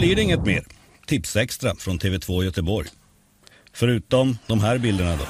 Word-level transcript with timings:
blir 0.00 0.16
det 0.16 0.22
inget 0.22 0.46
mer. 0.46 0.64
Tipsextra 1.06 1.74
från 1.74 1.98
TV2 1.98 2.44
Göteborg. 2.44 2.88
Förutom 3.72 4.38
de 4.46 4.60
här 4.60 4.78
bilderna 4.78 5.16
då. 5.16 5.24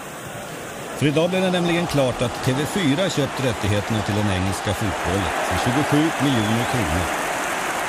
För 0.99 1.07
idag 1.07 1.31
blev 1.31 1.43
det 1.43 1.51
nämligen 1.51 1.87
klart 1.87 2.23
att 2.23 2.33
TV4 2.47 3.17
köpt 3.17 3.45
rättigheterna 3.45 4.03
till 4.03 4.15
den 4.15 4.31
engelska 4.31 4.75
fotbollen 4.75 5.31
för 5.49 5.71
27 5.71 5.97
miljoner 6.25 6.67
kronor. 6.73 7.07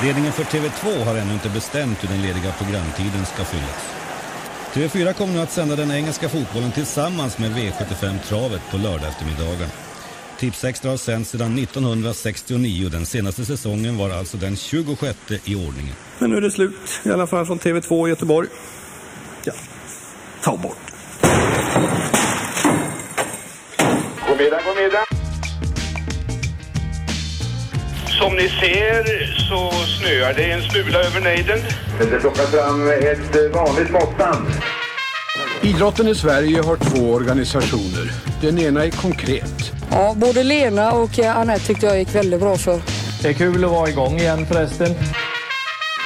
Ledningen 0.02 0.32
för 0.32 0.44
TV2 0.44 1.04
har 1.04 1.16
ännu 1.16 1.32
inte 1.32 1.48
bestämt 1.48 2.04
hur 2.04 2.08
den 2.08 2.22
lediga 2.22 2.52
programtiden 2.52 3.26
ska 3.26 3.44
fyllas. 3.44 3.82
TV4 4.72 5.12
kommer 5.12 5.34
nu 5.34 5.40
att 5.40 5.52
sända 5.52 5.76
den 5.76 5.90
engelska 5.90 6.28
fotbollen 6.28 6.72
tillsammans 6.72 7.38
med 7.38 7.50
V75-travet 7.52 8.62
på 8.70 8.76
lördag 8.76 9.08
eftermiddagen. 9.08 9.68
Tipsextra 10.38 10.90
har 10.90 10.96
sänds 10.96 11.30
sedan 11.30 11.58
1969 11.58 12.88
den 12.88 13.06
senaste 13.06 13.44
säsongen 13.44 13.96
var 13.96 14.10
alltså 14.10 14.36
den 14.36 14.56
26 14.56 15.18
i 15.44 15.54
ordningen. 15.54 15.96
Men 16.22 16.30
nu 16.30 16.36
är 16.36 16.40
det 16.40 16.50
slut 16.50 17.00
i 17.02 17.10
alla 17.10 17.26
fall 17.26 17.46
från 17.46 17.58
TV2 17.58 18.06
i 18.06 18.10
Göteborg. 18.10 18.48
Ja, 19.44 19.52
ta 20.42 20.56
bort. 20.56 20.76
God 24.28 24.38
middag, 24.38 24.60
god 24.66 24.76
middag. 24.82 25.04
Som 28.06 28.34
ni 28.34 28.48
ser 28.48 29.26
så 29.48 29.70
snöar 29.86 30.34
det 30.34 30.50
en 30.52 30.62
smula 30.62 30.98
över 30.98 31.20
nejden. 31.20 31.58
Det 31.98 32.20
plockas 32.20 32.50
fram 32.50 32.88
ett 32.88 33.36
eh, 33.36 33.62
vanligt 33.62 33.90
måttband. 33.90 34.46
Idrotten 35.62 36.08
i 36.08 36.14
Sverige 36.14 36.62
har 36.62 36.76
två 36.76 37.12
organisationer. 37.12 38.12
Den 38.40 38.58
ena 38.58 38.84
är 38.84 38.90
konkret. 38.90 39.72
Ja, 39.90 40.14
både 40.16 40.42
Lena 40.42 40.92
och 40.92 41.18
eh, 41.18 41.38
Anette 41.38 41.66
tyckte 41.66 41.86
jag 41.86 41.98
gick 41.98 42.14
väldigt 42.14 42.40
bra 42.40 42.56
för. 42.56 42.80
Det 43.22 43.28
är 43.28 43.32
kul 43.32 43.64
att 43.64 43.70
vara 43.70 43.88
igång 43.88 44.18
igen 44.18 44.46
förresten. 44.46 44.94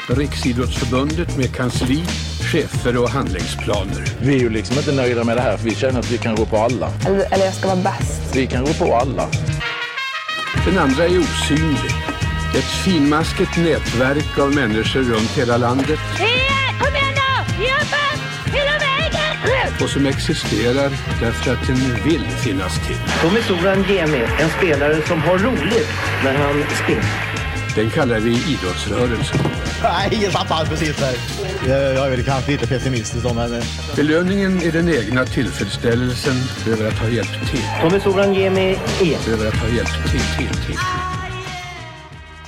Riksidrottsförbundet 0.09 1.37
med 1.37 1.55
kansli, 1.55 2.05
chefer 2.53 2.97
och 2.97 3.11
handlingsplaner. 3.11 4.05
Vi 4.21 4.35
är 4.35 4.39
ju 4.39 4.51
liksom 4.51 4.77
inte 4.79 4.93
nöjda 4.93 5.25
med 5.25 5.37
det 5.37 5.41
här 5.41 5.57
för 5.57 5.65
vi 5.65 5.75
känner 5.75 5.99
att 5.99 6.11
vi 6.11 6.19
kan 6.19 6.35
gå 6.35 6.47
på 6.47 6.57
alla. 6.57 6.93
Eller, 7.07 7.35
eller 7.35 7.45
jag 7.45 7.55
ska 7.55 7.69
vara 7.69 7.83
bäst. 7.83 8.37
Vi 8.37 8.47
kan 8.47 8.65
gå 8.65 8.73
på 8.73 8.95
alla. 8.97 9.29
Den 10.67 10.79
andra 10.79 11.05
är 11.05 11.19
osynlig. 11.19 11.91
Ett 12.57 12.85
finmaskigt 12.85 13.57
nätverk 13.57 14.39
av 14.39 14.55
människor 14.55 15.01
runt 15.01 15.31
hela 15.31 15.57
landet. 15.57 16.01
Kom 16.81 16.97
igen 16.97 17.15
nu! 17.15 17.65
Ge 17.65 17.71
upp! 17.71 17.95
Hela 18.47 18.79
vägen! 18.79 19.73
Och 19.83 19.89
som 19.89 20.07
existerar 20.07 20.91
därför 21.21 21.53
att 21.53 21.67
den 21.67 21.77
vill 22.05 22.25
finnas 22.25 22.87
till. 22.87 22.97
Tommy 23.23 23.41
Soran 23.43 23.85
Gemi, 23.89 24.25
en 24.41 24.51
spelare 24.59 25.03
som 25.07 25.21
har 25.21 25.39
roligt 25.39 25.89
när 26.25 26.35
han 26.35 26.65
spelar. 26.85 27.36
Den 27.77 27.91
kallar 27.91 28.21
vi 28.21 28.31
idrottsrörelsen. 28.31 29.39
Nej, 29.83 30.21
jag 30.23 30.33
tappade 30.33 30.71
precis 30.71 30.97
där. 30.97 31.15
Jag 31.69 32.07
är 32.07 32.11
väl 32.11 32.25
kanske 32.25 32.51
lite 32.53 32.67
pessimistisk 32.67 33.27
om 33.27 33.37
men... 33.37 33.63
Belöningen 33.97 34.63
är 34.63 34.73
den 34.73 34.89
egna 34.89 35.25
tillfredsställelsen 35.25 36.35
över 36.73 36.89
att 36.89 36.99
ha 36.99 37.09
hjälpt 37.09 37.51
till. 37.51 37.65
Tommy 37.83 38.01
Soran 38.01 38.35
Gemi 38.35 38.79
är... 39.03 39.33
Över 39.33 39.49
att 39.49 39.57
ha 39.57 39.69
hjälpt 39.69 40.11
till, 40.11 40.21
till, 40.21 40.65
till. 40.67 40.79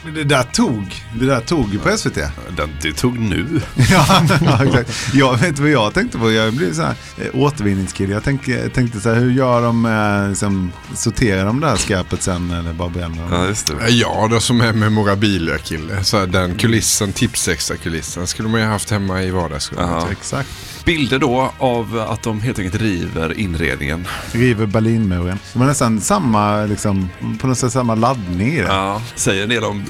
Men 0.04 0.14
det 0.14 0.24
där 0.24 0.42
tog, 0.42 1.04
det 1.20 1.26
där 1.26 1.40
tog 1.40 1.72
ju 1.72 1.78
på 1.78 1.96
SVT. 1.96 2.18
Den, 2.56 2.70
det 2.82 2.92
tog 2.92 3.18
nu. 3.18 3.60
ja, 3.90 4.22
ja, 4.44 4.64
exakt. 4.64 5.14
Jag 5.14 5.36
vet 5.36 5.58
vad 5.58 5.70
jag 5.70 5.94
tänkte 5.94 6.18
på. 6.18 6.32
Jag 6.32 6.54
blev 6.54 6.74
så 6.74 6.82
här 6.82 6.94
eh, 7.18 7.26
återvinningskille. 7.40 8.12
Jag 8.14 8.24
tänkte, 8.24 8.68
tänkte 8.68 9.00
så 9.00 9.08
här, 9.08 9.20
hur 9.20 9.30
gör 9.30 9.62
de, 9.62 9.86
eh, 9.86 10.28
liksom, 10.28 10.72
sorterar 10.94 11.44
de 11.44 11.60
det 11.60 11.66
här 11.68 11.76
skräpet 11.76 12.22
sen 12.22 12.50
eller 12.50 12.72
bara 12.72 12.88
bränner 12.88 13.22
de? 13.22 13.32
Ja, 13.32 13.46
just 13.46 13.66
det. 13.66 13.88
Ja, 13.88 14.28
det 14.30 14.40
som 14.40 14.60
är 14.60 14.72
memorabilia-kille. 14.72 16.04
Så 16.04 16.18
här, 16.18 16.26
den 16.26 16.54
kulissen, 16.54 17.12
tipsextra-kulissen, 17.12 18.26
skulle 18.26 18.48
man 18.48 18.60
ju 18.60 18.66
haft 18.66 18.90
hemma 18.90 19.22
i 19.22 19.30
vardagsrummet. 19.30 20.10
Exakt. 20.10 20.48
Bilder 20.88 21.18
då 21.18 21.52
av 21.58 21.98
att 21.98 22.22
de 22.22 22.40
helt 22.40 22.58
enkelt 22.58 22.82
river 22.82 23.38
inredningen. 23.38 24.06
River 24.32 24.66
Berlinmuren. 24.66 25.38
De 25.52 25.58
har 25.58 25.66
nästan 25.66 26.00
samma, 26.00 26.64
liksom, 26.64 27.08
på 27.40 27.46
något 27.46 27.58
sätt 27.58 27.72
samma 27.72 27.94
laddning 27.94 28.48
i 28.48 28.56
det. 28.56 28.66
Ja, 28.66 29.02
säger 29.14 29.42
en 29.42 29.48
del 29.48 29.64
om 29.64 29.84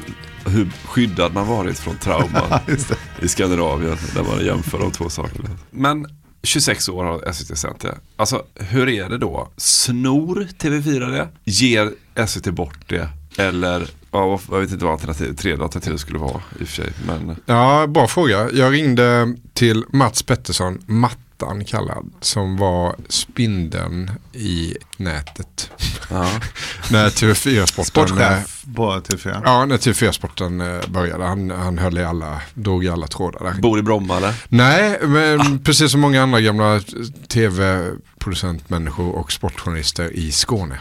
hur 0.47 0.71
skyddad 0.85 1.35
man 1.35 1.47
varit 1.47 1.79
från 1.79 1.97
trauman 1.97 2.61
i 3.23 3.29
Skandinavien. 3.29 3.97
Där 4.15 4.23
man 4.23 4.45
jämför 4.45 4.79
de 4.79 4.91
två 4.91 5.09
sakerna. 5.09 5.49
Men 5.71 6.07
26 6.43 6.89
år 6.89 7.05
har 7.05 7.33
SVT 7.33 7.59
sänt 7.59 7.81
det. 7.81 7.95
Alltså 8.17 8.43
hur 8.55 8.89
är 8.89 9.09
det 9.09 9.19
då? 9.19 9.49
Snor 9.57 10.49
TV4 10.59 11.11
det? 11.11 11.29
Ger 11.45 11.93
SVT 12.27 12.51
bort 12.51 12.89
det? 12.89 13.09
Eller, 13.39 13.87
ja, 14.11 14.41
jag 14.51 14.61
vet 14.61 14.73
inte 14.73 14.85
vad 14.85 14.95
alternativ, 14.95 15.33
tredje 15.37 15.65
alternativet 15.65 16.01
skulle 16.01 16.19
vara 16.19 16.41
i 16.61 16.65
och 16.65 16.69
för 16.69 16.83
sig. 16.83 16.93
Men 17.07 17.37
Ja, 17.47 17.87
bra 17.87 18.07
fråga. 18.09 18.51
Jag 18.51 18.73
ringde 18.73 19.35
till 19.55 19.85
Mats 19.89 20.23
Pettersson, 20.23 20.79
Mattan 20.87 21.65
kallad, 21.65 22.11
som 22.21 22.57
var 22.57 22.97
spindeln 23.09 24.11
i 24.33 24.77
nätet. 24.97 25.71
ja. 26.11 26.31
när 26.91 27.09
TV4-sporten... 27.11 27.85
Sportchef 27.85 28.65
på 28.77 29.01
TV4. 29.01 29.41
Ja, 29.45 29.65
när 29.65 29.77
TV4-sporten 29.77 30.61
eh, 30.61 30.89
började. 30.89 31.25
Han, 31.25 31.51
han 31.51 31.79
höll 31.79 31.99
i 31.99 32.05
alla, 32.05 32.41
drog 32.55 32.85
i 32.85 32.89
alla 32.89 33.07
trådar 33.07 33.45
där. 33.45 33.61
bor 33.61 33.79
i 33.79 33.83
Bromma 33.83 34.17
eller? 34.17 34.35
Nej, 34.49 34.99
men 35.03 35.59
precis 35.65 35.91
som 35.93 36.01
många 36.01 36.23
andra 36.23 36.41
gamla 36.41 36.81
tv-producentmänniskor 37.29 39.15
och 39.15 39.33
sportjournalister 39.33 40.13
i 40.13 40.33
Skåne. 40.33 40.79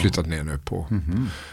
Flyttat 0.00 0.26
ner 0.26 0.42
nu 0.42 0.58
på 0.64 0.86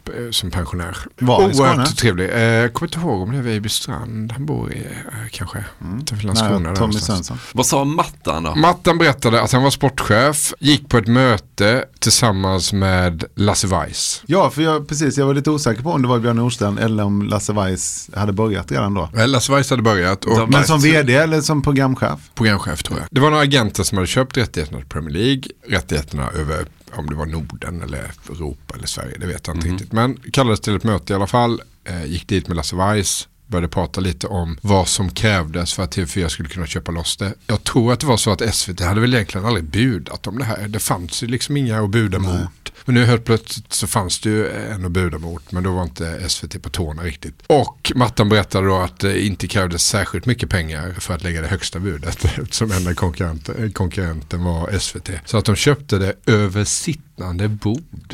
eh, 0.06 0.32
som 0.32 0.52
pensionär. 0.52 0.98
Var 1.20 1.50
i 1.50 1.54
Skåne? 1.54 1.70
Oerhört 1.70 1.98
trevlig. 1.98 2.30
Eh, 2.30 2.40
Jag 2.42 2.74
kommer 2.74 2.88
inte 2.88 3.00
ihåg 3.00 3.22
om 3.22 3.32
det 3.32 3.38
är 3.38 3.42
Vejbystrand 3.42 4.32
han 4.32 4.46
bor 4.46 4.74
i 4.74 4.80
eh, 4.80 5.30
kanske. 5.32 5.66
Utanför 6.02 6.26
Landskrona. 6.26 6.70
Där 6.70 6.76
Tommy 6.76 6.88
någonstans. 6.88 7.06
Svensson. 7.06 7.38
Vad 7.54 7.66
sa 7.66 7.84
Mattan 7.84 8.44
då? 8.44 8.56
Mattan 8.56 8.98
berättade 8.98 9.42
att 9.42 9.52
han 9.52 9.64
var 9.64 9.70
sportchef, 9.70 10.54
gick 10.60 10.90
på 10.90 10.98
ett 10.98 11.08
möte 11.08 11.86
tillsammans 12.00 12.74
med 12.74 13.24
Lasse 13.36 13.68
Weiss. 13.68 14.24
Ja, 14.26 14.50
för 14.50 14.62
jag, 14.62 14.88
precis, 14.88 15.18
jag 15.18 15.26
var 15.26 15.34
lite 15.34 15.52
osäker 15.52 15.82
på 15.84 15.92
om 15.92 16.02
det 16.02 16.08
var 16.08 16.20
Björn 16.20 16.36
Nordstrand 16.36 16.80
eller 16.80 17.04
om 17.04 17.22
Lasse 17.22 17.54
Weiss 17.54 18.10
hade 18.16 18.34
börjat 18.34 18.72
redan 18.72 18.94
då. 18.94 19.10
Eh, 19.18 19.28
Lasse 19.28 19.52
Weiss 19.52 19.70
hade 19.70 19.82
börjat. 19.82 20.26
Och 20.26 20.50
Men 20.50 20.64
som 20.64 20.80
vd 20.82 21.14
eller 21.16 21.42
som 21.42 21.62
programchef? 21.62 22.20
Programchef 22.36 22.84
tror 22.84 23.00
jag. 23.00 23.08
Det 23.12 23.22
var 23.22 23.30
några 23.30 23.44
agenter 23.44 23.84
som 23.84 23.98
hade 23.98 24.08
köpt 24.08 24.38
rättigheterna 24.38 24.78
till 24.80 24.88
Premier 24.88 25.14
League, 25.14 25.44
rättigheterna 25.68 26.30
över 26.30 26.66
om 26.94 27.10
det 27.10 27.16
var 27.16 27.26
Norden 27.26 27.82
eller 27.82 28.12
Europa 28.30 28.76
eller 28.76 28.88
Sverige, 28.88 29.18
det 29.20 29.28
vet 29.28 29.48
jag 29.48 29.56
inte 29.56 29.68
riktigt. 29.68 29.92
Men 29.92 30.18
kallades 30.34 30.60
till 30.60 30.76
ett 30.76 30.84
möte 30.84 31.14
i 31.14 31.16
alla 31.16 31.28
fall, 31.28 31.62
eh, 31.84 32.06
gick 32.06 32.28
dit 32.28 32.48
med 32.48 32.58
Lasse 32.58 32.76
Weiss, 32.76 33.28
började 33.48 33.68
prata 33.68 34.02
lite 34.02 34.28
om 34.28 34.58
vad 34.62 34.88
som 34.88 35.10
krävdes 35.10 35.74
för 35.74 35.84
att 35.84 35.98
TV4 35.98 36.28
skulle 36.28 36.50
kunna 36.50 36.66
köpa 36.66 36.92
loss 36.92 37.18
det. 37.18 37.34
Jag 37.48 37.64
tror 37.64 37.94
att 37.94 38.00
det 38.00 38.06
var 38.06 38.18
så 38.18 38.32
att 38.32 38.56
SVT 38.56 38.82
hade 38.82 39.02
väl 39.02 39.14
egentligen 39.14 39.48
aldrig 39.48 39.64
budat 39.64 40.28
om 40.28 40.38
det 40.38 40.46
här. 40.46 40.68
Det 40.68 40.80
fanns 40.80 41.24
ju 41.24 41.28
liksom 41.28 41.58
inga 41.58 41.80
att 41.84 41.90
buda 41.90 42.20
mot. 42.20 42.74
Men 42.90 42.96
nu 42.96 43.06
helt 43.06 43.26
plötsligt 43.26 43.74
så 43.74 43.88
fanns 43.88 44.20
det 44.20 44.30
ju 44.30 44.50
en 44.50 44.86
att 44.86 44.92
buda 44.92 45.18
mot 45.18 45.52
men 45.52 45.64
då 45.64 45.72
var 45.76 45.84
inte 45.84 46.30
SVT 46.30 46.62
på 46.62 46.70
tårna 46.70 47.02
riktigt. 47.04 47.44
Och 47.48 47.92
Mattan 47.96 48.30
berättade 48.30 48.68
då 48.68 48.76
att 48.78 49.00
det 49.00 49.26
inte 49.26 49.48
krävdes 49.48 49.86
särskilt 49.88 50.26
mycket 50.26 50.50
pengar 50.50 50.96
för 51.00 51.14
att 51.14 51.24
lägga 51.24 51.42
det 51.42 51.48
högsta 51.48 51.80
budet 51.80 52.26
eftersom 52.40 52.72
enda 52.72 52.94
konkurrenten, 52.94 53.72
konkurrenten 53.72 54.44
var 54.44 54.80
SVT. 54.80 55.10
Så 55.26 55.38
att 55.38 55.46
de 55.46 55.56
köpte 55.56 55.98
det 55.98 56.14
över 56.26 56.64
sittande 56.64 57.48
bord. 57.48 58.14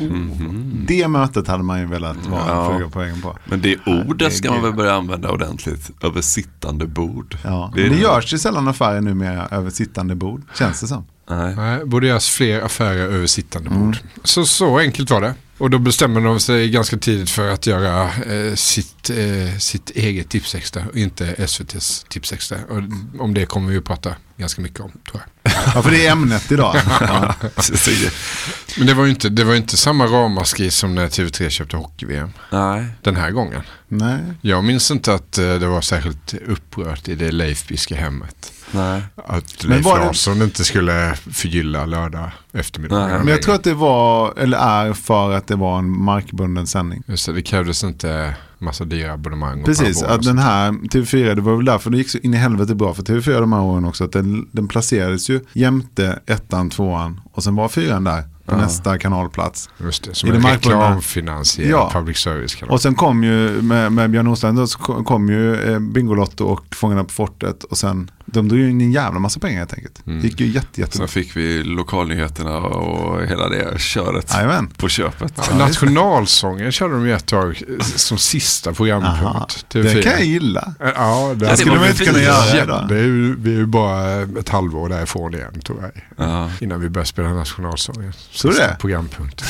Det 0.86 1.08
mötet 1.08 1.48
hade 1.48 1.62
man 1.62 1.80
ju 1.80 1.86
velat 1.86 2.26
vara 2.26 2.42
Ja. 2.48 2.74
flyga 2.76 2.90
poängen 2.90 3.22
på. 3.22 3.36
Men 3.44 3.60
det 3.62 3.76
ordet 3.86 4.32
ska 4.36 4.52
man 4.52 4.62
väl 4.62 4.72
börja 4.72 4.94
använda 4.94 5.30
ordentligt. 5.30 5.90
Över 6.02 6.20
sittande 6.20 6.86
bord. 6.86 7.38
Ja. 7.44 7.72
Det 7.74 7.80
är 7.80 7.88
Det, 7.88 7.94
det. 7.96 8.00
görs 8.02 8.32
ju 8.32 8.38
sällan 8.38 8.68
affärer 8.68 9.00
numera 9.00 9.46
över 9.46 9.70
sittande 9.70 10.14
bord, 10.14 10.42
känns 10.54 10.80
det 10.80 10.86
som. 10.86 11.04
Nej. 11.28 11.54
Nej, 11.56 11.84
borde 11.84 12.06
göras 12.06 12.28
fler 12.28 12.60
affärer 12.60 13.06
över 13.08 13.26
sittande 13.26 13.70
bord. 13.70 13.98
Så, 14.24 14.46
så 14.46 14.78
enkelt 14.78 15.10
var 15.10 15.20
det. 15.20 15.34
Och 15.58 15.70
då 15.70 15.78
bestämde 15.78 16.20
de 16.20 16.40
sig 16.40 16.70
ganska 16.70 16.96
tidigt 16.96 17.30
för 17.30 17.50
att 17.50 17.66
göra 17.66 18.02
eh, 18.04 18.54
sitt, 18.54 19.10
eh, 19.10 19.58
sitt 19.58 19.90
eget 19.90 20.28
Tipsextra 20.28 20.82
och 20.92 20.96
inte 20.96 21.26
SVTs 21.26 22.06
Tipsextra. 22.08 22.58
Och 22.68 22.82
om 23.18 23.34
det 23.34 23.46
kommer 23.46 23.68
vi 23.68 23.74
ju 23.74 23.80
prata 23.80 24.14
ganska 24.36 24.62
mycket 24.62 24.80
om 24.80 24.90
tror 25.10 25.22
jag. 25.42 25.52
Ja, 25.74 25.82
för 25.82 25.90
det 25.90 26.06
är 26.06 26.12
ämnet 26.12 26.52
idag. 26.52 26.76
Ja. 27.00 27.34
Men 28.78 28.86
det 28.86 28.94
var 28.94 29.04
ju 29.04 29.10
inte, 29.10 29.28
det 29.28 29.44
var 29.44 29.54
inte 29.54 29.76
samma 29.76 30.06
ramaskri 30.06 30.70
som 30.70 30.94
när 30.94 31.08
TV3 31.08 31.48
köpte 31.48 31.76
hockey-VM. 31.76 32.30
Nej. 32.52 32.86
Den 33.02 33.16
här 33.16 33.30
gången. 33.30 33.62
Nej. 33.88 34.20
Jag 34.40 34.64
minns 34.64 34.90
inte 34.90 35.14
att 35.14 35.38
eh, 35.38 35.54
det 35.54 35.66
var 35.66 35.80
särskilt 35.80 36.34
upprört 36.46 37.08
i 37.08 37.14
det 37.14 37.30
Leifbyska 37.30 37.96
hemmet. 37.96 38.52
Nej. 38.72 39.02
Att 39.16 39.64
Leif 39.64 39.84
det- 39.84 39.90
Larsson 39.90 40.42
inte 40.42 40.64
skulle 40.64 41.14
förgylla 41.32 41.86
lördag 41.86 42.30
eftermiddag. 42.52 43.08
Men 43.08 43.28
jag 43.28 43.42
tror 43.42 43.54
att 43.54 43.64
det 43.64 43.74
var, 43.74 44.34
eller 44.38 44.58
är 44.58 44.92
för 44.92 45.32
att 45.32 45.46
det 45.46 45.56
var 45.56 45.78
en 45.78 45.90
markbunden 46.04 46.66
sändning. 46.66 47.02
Just 47.06 47.26
det, 47.26 47.32
det 47.32 47.42
krävdes 47.42 47.84
inte 47.84 48.36
massa 48.58 48.84
dyra 48.84 49.12
abonnemang. 49.12 49.64
Precis, 49.64 50.02
att 50.02 50.22
den 50.22 50.38
här 50.38 50.70
TV4, 50.72 51.34
det 51.34 51.40
var 51.40 51.56
väl 51.56 51.64
därför 51.64 51.90
det 51.90 51.96
gick 51.98 52.08
så 52.10 52.18
in 52.18 52.34
i 52.34 52.36
helvete 52.36 52.74
bra 52.74 52.94
för 52.94 53.02
TV4 53.02 53.40
de 53.40 53.52
här 53.52 53.60
åren 53.62 53.84
också. 53.84 54.04
Att 54.04 54.12
den, 54.12 54.48
den 54.52 54.68
placerades 54.68 55.30
ju 55.30 55.40
jämte 55.52 56.18
ettan, 56.26 56.70
tvåan 56.70 57.20
och 57.32 57.42
sen 57.44 57.54
var 57.56 57.68
fyran 57.68 58.04
där 58.04 58.22
på 58.22 58.52
Ja. 58.54 58.56
nästa 58.56 58.98
kanalplats. 58.98 59.70
Just 59.78 60.04
det, 60.04 60.14
som 60.14 60.28
I 60.28 60.32
en 60.36 60.42
det 60.42 60.48
reklamfinansierad 60.48 61.70
Ja. 61.70 61.90
public 61.92 62.16
service-kanal. 62.18 62.72
Och 62.74 62.80
sen 62.80 62.94
kom 62.94 63.24
ju 63.24 63.62
med, 63.62 63.92
med 63.92 64.10
Björn 64.10 64.24
Nordstrand 64.24 64.58
då, 64.58 64.66
så 64.66 64.78
kom 64.78 65.04
kom 65.04 65.28
ju 65.28 65.72
eh, 65.72 65.78
Bingolotto 65.78 66.44
och 66.44 66.74
Fångarna 66.74 67.04
på 67.04 67.10
fortet 67.12 67.64
och 67.64 67.78
sen 67.78 68.10
de 68.26 68.48
drog 68.48 68.60
ju 68.60 68.70
in 68.70 68.80
en 68.80 68.92
jävla 68.92 69.18
massa 69.20 69.40
pengar 69.40 69.58
helt 69.58 69.74
enkelt. 69.74 70.06
Mm. 70.06 70.20
Det 70.20 70.28
gick 70.28 70.40
ju 70.40 70.46
jätte, 70.46 70.80
jättebra. 70.80 71.06
Sen 71.06 71.22
fick 71.22 71.36
vi 71.36 71.62
lokalnyheterna 71.64 72.56
och 72.58 73.26
hela 73.26 73.48
det 73.48 73.78
köret 73.80 74.32
Jajamän. 74.34 74.68
på 74.68 74.88
köpet. 74.88 75.32
Ja, 75.50 75.56
Nationalsången 75.58 76.72
körde 76.72 76.94
de 76.94 77.06
ju 77.06 77.12
ett 77.12 77.26
tag 77.26 77.62
som 77.80 78.18
sista 78.18 78.72
programpunkt. 78.72 79.66
det 79.72 79.82
TV4. 79.82 80.02
kan 80.02 80.12
jag 80.12 80.24
gilla. 80.24 80.74
Ja, 80.80 81.32
det, 81.36 81.46
Det 81.46 81.56
skulle 81.56 81.76
man 81.78 81.88
inte 81.88 82.04
kunna 82.04 82.20
göra 82.22 82.62
idag. 82.62 82.86
Det 82.88 82.94
är 82.98 83.02
ju, 83.02 83.36
vi 83.36 83.50
är 83.50 83.56
ju 83.58 83.66
bara 83.66 84.22
ett 84.22 84.48
halvår 84.48 84.88
därifrån 84.88 85.34
igen 85.34 85.60
tror 85.60 85.82
jag. 85.82 85.90
Ja. 86.28 86.50
Innan 86.60 86.80
vi 86.80 86.88
börjar 86.90 87.04
spela 87.06 87.28
nationalsången. 87.28 88.12
Du 88.32 88.38
Sista 88.38 88.48
det? 88.66 88.76
Programpunkt. 88.80 89.44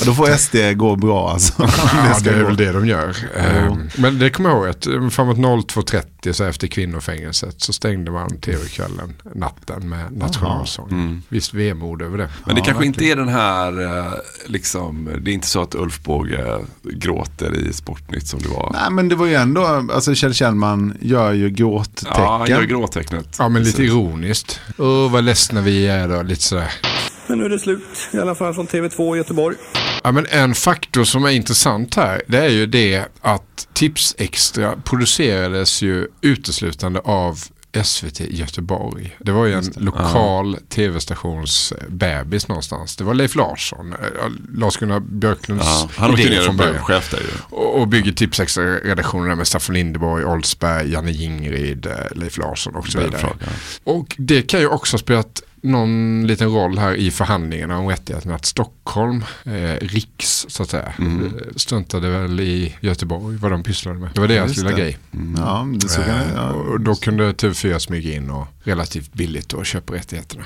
Ja, 0.00 0.04
då 0.06 0.14
får 0.14 0.36
SD 0.36 0.56
gå 0.76 0.96
bra 0.96 1.30
alltså. 1.30 1.52
Ja, 1.58 2.14
ska 2.18 2.30
det 2.30 2.36
är 2.36 2.40
gå. 2.40 2.46
väl 2.46 2.56
det 2.56 2.72
de 2.72 2.86
gör. 2.86 3.16
Ehm, 3.36 3.88
Men 3.98 4.18
det 4.18 4.30
kommer 4.30 4.50
jag 4.50 4.58
ihåg 4.58 4.68
att 4.68 4.86
eh, 4.86 5.08
framåt 5.08 5.36
02.30 5.36 6.32
så 6.32 6.44
efter 6.44 6.66
kvinnofängelset 6.66 7.54
så 7.62 7.72
stängde 7.72 8.10
man 8.10 8.36
tv-kvällen 8.40 9.14
natten 9.34 9.88
med 9.88 10.12
nationalsång. 10.16 10.88
Mm. 10.90 11.22
Visst 11.28 11.54
vemod 11.54 12.02
över 12.02 12.18
det. 12.18 12.28
Men 12.46 12.54
det 12.54 12.60
Ja, 12.60 12.64
kanske 12.64 12.86
inte 12.86 12.98
verkligen. 13.00 13.18
är 13.18 13.24
den 13.24 13.34
här, 13.34 14.06
eh, 14.06 14.12
liksom, 14.46 15.08
det 15.20 15.30
är 15.30 15.34
inte 15.34 15.46
så 15.46 15.62
att 15.62 15.74
Ulf 15.74 16.00
Båge 16.02 16.58
gråter 16.82 17.54
i 17.54 17.72
Sportnytt 17.72 18.26
som 18.26 18.40
det 18.40 18.48
var. 18.48 18.70
Nej 18.72 18.90
men 18.90 19.08
det 19.08 19.14
var 19.14 19.26
ju 19.26 19.34
ändå, 19.34 19.64
alltså 19.92 20.14
Kjell 20.14 20.34
Kjellman 20.34 20.96
gör 21.00 21.32
ju 21.32 21.50
gråttecken. 21.50 22.12
Ja, 22.22 22.38
han 22.38 22.48
gör 22.50 22.62
gråttecknet. 22.62 23.36
Ja, 23.38 23.48
men 23.48 23.62
lite 23.62 23.82
ironiskt. 23.82 24.60
Åh, 24.78 25.10
vad 25.10 25.24
ledsna 25.24 25.60
vi 25.60 25.86
är 25.86 26.08
då. 26.08 26.22
Lite 26.22 26.42
sådär. 26.42 26.72
Men 27.26 27.38
nu 27.38 27.44
är 27.44 27.48
det 27.48 27.58
slut, 27.58 27.82
i 28.12 28.18
alla 28.18 28.34
fall 28.34 28.54
från 28.54 28.66
TV2 28.66 29.14
i 29.14 29.18
Göteborg. 29.18 29.56
Ja, 30.04 30.12
men 30.12 30.26
en 30.30 30.54
faktor 30.54 31.04
som 31.04 31.24
är 31.24 31.30
intressant 31.30 31.94
här 31.94 32.22
det 32.26 32.38
är 32.38 32.48
ju 32.48 32.66
det 32.66 33.04
att 33.20 33.68
Tips 33.72 34.14
Extra 34.18 34.76
producerades 34.84 35.82
ju 35.82 36.06
uteslutande 36.20 37.00
av 37.00 37.38
SVT 37.84 38.20
Göteborg. 38.20 39.16
Det 39.20 39.32
var 39.32 39.46
ju 39.46 39.52
en 39.52 39.72
lokal 39.76 40.56
tv-stations 40.68 41.72
bebis 41.88 42.48
någonstans. 42.48 42.96
Det 42.96 43.04
var 43.04 43.14
Leif 43.14 43.34
Larsson, 43.34 43.92
eh, 43.92 43.98
Lars-Gunnar 44.54 45.00
Björklunds 45.00 45.64
Ja, 45.66 45.88
han 45.96 46.10
åkte 46.10 46.30
ner 46.30 46.40
från 46.40 46.56
början. 46.56 46.84
chef 46.84 47.10
där 47.10 47.18
ju. 47.18 47.56
Och, 47.56 47.80
och 47.80 47.88
bygger 47.88 48.12
Tips 48.12 48.40
Extra-redaktionen 48.40 49.28
där 49.28 49.34
med 49.36 49.46
Staffan 49.46 49.74
Lindeborg, 49.74 50.24
Oldsberg, 50.24 50.92
Janne 50.92 51.10
Jingrid, 51.10 51.86
eh, 51.86 51.92
Leif 52.14 52.38
Larsson 52.38 52.74
och 52.74 52.86
så 52.86 52.98
vidare. 52.98 53.32
Och 53.84 54.14
det 54.18 54.42
kan 54.42 54.60
ju 54.60 54.66
också 54.68 54.94
ha 54.94 54.98
spelat 54.98 55.42
någon 55.64 56.26
liten 56.26 56.48
roll 56.48 56.78
här 56.78 56.94
i 56.94 57.10
förhandlingarna 57.10 57.78
om 57.78 57.86
rättigheterna 57.88 58.34
att 58.34 58.44
Stockholm, 58.44 59.24
eh, 59.44 59.52
Riks 59.80 60.46
så 60.48 60.62
att 60.62 60.70
säga, 60.70 60.92
Mm. 60.98 61.32
struntade 61.56 62.08
väl 62.10 62.40
i 62.40 62.74
Göteborg 62.80 63.36
vad 63.36 63.50
de 63.50 63.62
pysslade 63.62 63.98
med. 63.98 64.10
Det 64.14 64.20
var 64.20 64.28
deras 64.28 64.56
lilla 64.56 64.70
det. 64.70 64.76
grej. 64.76 64.98
Ja, 65.36 65.66
det 65.74 65.88
så 65.88 66.00
kan 66.02 66.16
ja. 66.36 66.48
Och 66.52 66.80
då 66.80 66.94
kunde 66.94 67.32
TV4 67.32 67.78
smyga 67.78 68.14
in 68.16 68.30
och 68.30 68.46
relativt 68.62 69.12
billigt 69.12 69.52
och 69.52 69.66
köpa 69.66 69.92
rättigheterna. 69.94 70.44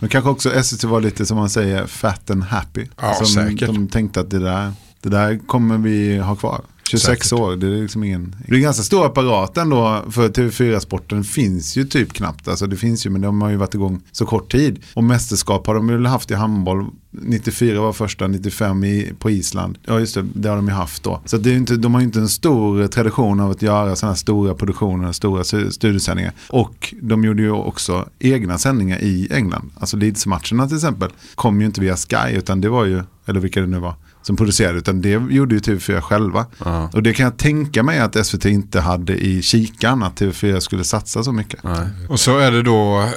Men 0.00 0.08
kanske 0.08 0.30
också 0.30 0.62
SVT 0.62 0.84
var 0.84 1.00
lite 1.00 1.26
som 1.26 1.36
man 1.36 1.50
säger 1.50 1.86
fat 1.86 2.30
and 2.30 2.42
happy. 2.44 2.86
Ja, 3.00 3.14
som 3.14 3.26
säkert. 3.26 3.66
De 3.66 3.88
tänkte 3.88 4.20
att 4.20 4.30
det 4.30 4.38
där, 4.38 4.72
det 5.00 5.08
där 5.08 5.40
kommer 5.46 5.78
vi 5.78 6.18
ha 6.18 6.36
kvar. 6.36 6.60
26 6.88 7.28
Säkert. 7.28 7.32
år, 7.42 7.56
det 7.56 7.66
är 7.66 7.82
liksom 7.82 8.04
ingen... 8.04 8.36
Det 8.46 8.52
är 8.52 8.56
en 8.56 8.62
ganska 8.62 8.82
stor 8.82 9.06
apparat 9.06 9.56
ändå 9.56 10.02
för 10.10 10.28
TV4-sporten 10.28 11.24
finns 11.24 11.76
ju 11.76 11.84
typ 11.84 12.12
knappt. 12.12 12.48
Alltså 12.48 12.66
det 12.66 12.76
finns 12.76 13.06
ju 13.06 13.10
men 13.10 13.20
de 13.20 13.42
har 13.42 13.50
ju 13.50 13.56
varit 13.56 13.74
igång 13.74 14.00
så 14.12 14.26
kort 14.26 14.52
tid. 14.52 14.78
Och 14.94 15.04
mästerskap 15.04 15.66
har 15.66 15.74
de 15.74 15.86
väl 15.86 16.06
haft 16.06 16.30
i 16.30 16.34
handboll. 16.34 16.86
94 17.10 17.80
var 17.80 17.92
första, 17.92 18.26
95 18.26 18.84
i, 18.84 19.12
på 19.18 19.30
Island. 19.30 19.78
Ja 19.84 19.98
just 20.00 20.14
det, 20.14 20.24
det 20.34 20.48
har 20.48 20.56
de 20.56 20.66
ju 20.68 20.72
haft 20.74 21.02
då. 21.02 21.20
Så 21.24 21.36
det 21.36 21.50
är 21.52 21.56
inte, 21.56 21.76
de 21.76 21.94
har 21.94 22.00
ju 22.00 22.06
inte 22.06 22.18
en 22.20 22.28
stor 22.28 22.86
tradition 22.86 23.40
av 23.40 23.50
att 23.50 23.62
göra 23.62 23.96
sådana 23.96 24.12
här 24.12 24.16
stora 24.18 24.54
produktioner, 24.54 25.12
stora 25.12 25.42
stu- 25.42 25.70
studiosändningar. 25.70 26.32
Och 26.48 26.94
de 27.02 27.24
gjorde 27.24 27.42
ju 27.42 27.50
också 27.50 28.08
egna 28.18 28.58
sändningar 28.58 28.98
i 28.98 29.28
England. 29.30 29.70
Alltså 29.76 29.96
Leeds-matcherna 29.96 30.66
till 30.66 30.76
exempel 30.76 31.10
kom 31.34 31.60
ju 31.60 31.66
inte 31.66 31.80
via 31.80 31.96
Sky 31.96 32.32
utan 32.36 32.60
det 32.60 32.68
var 32.68 32.84
ju, 32.84 33.02
eller 33.26 33.40
vilka 33.40 33.60
det 33.60 33.66
nu 33.66 33.78
var, 33.78 33.94
som 34.22 34.36
producerade 34.36 34.78
utan 34.78 35.02
det 35.02 35.10
gjorde 35.10 35.54
ju 35.54 35.60
TV4 35.60 36.00
själva. 36.00 36.46
Och 36.92 37.02
det 37.02 37.14
kan 37.14 37.24
jag 37.24 37.36
tänka 37.36 37.82
mig 37.82 37.98
att 37.98 38.26
SVT 38.26 38.44
inte 38.44 38.80
hade 38.80 39.16
i 39.16 39.42
kikan 39.42 40.02
att 40.02 40.20
TV4 40.20 40.60
skulle 40.60 40.84
satsa 40.84 41.24
så 41.24 41.32
mycket. 41.32 41.60
Och 42.08 42.20
så 42.20 42.38
är 42.38 42.50
det 42.50 42.62
då, 42.62 43.08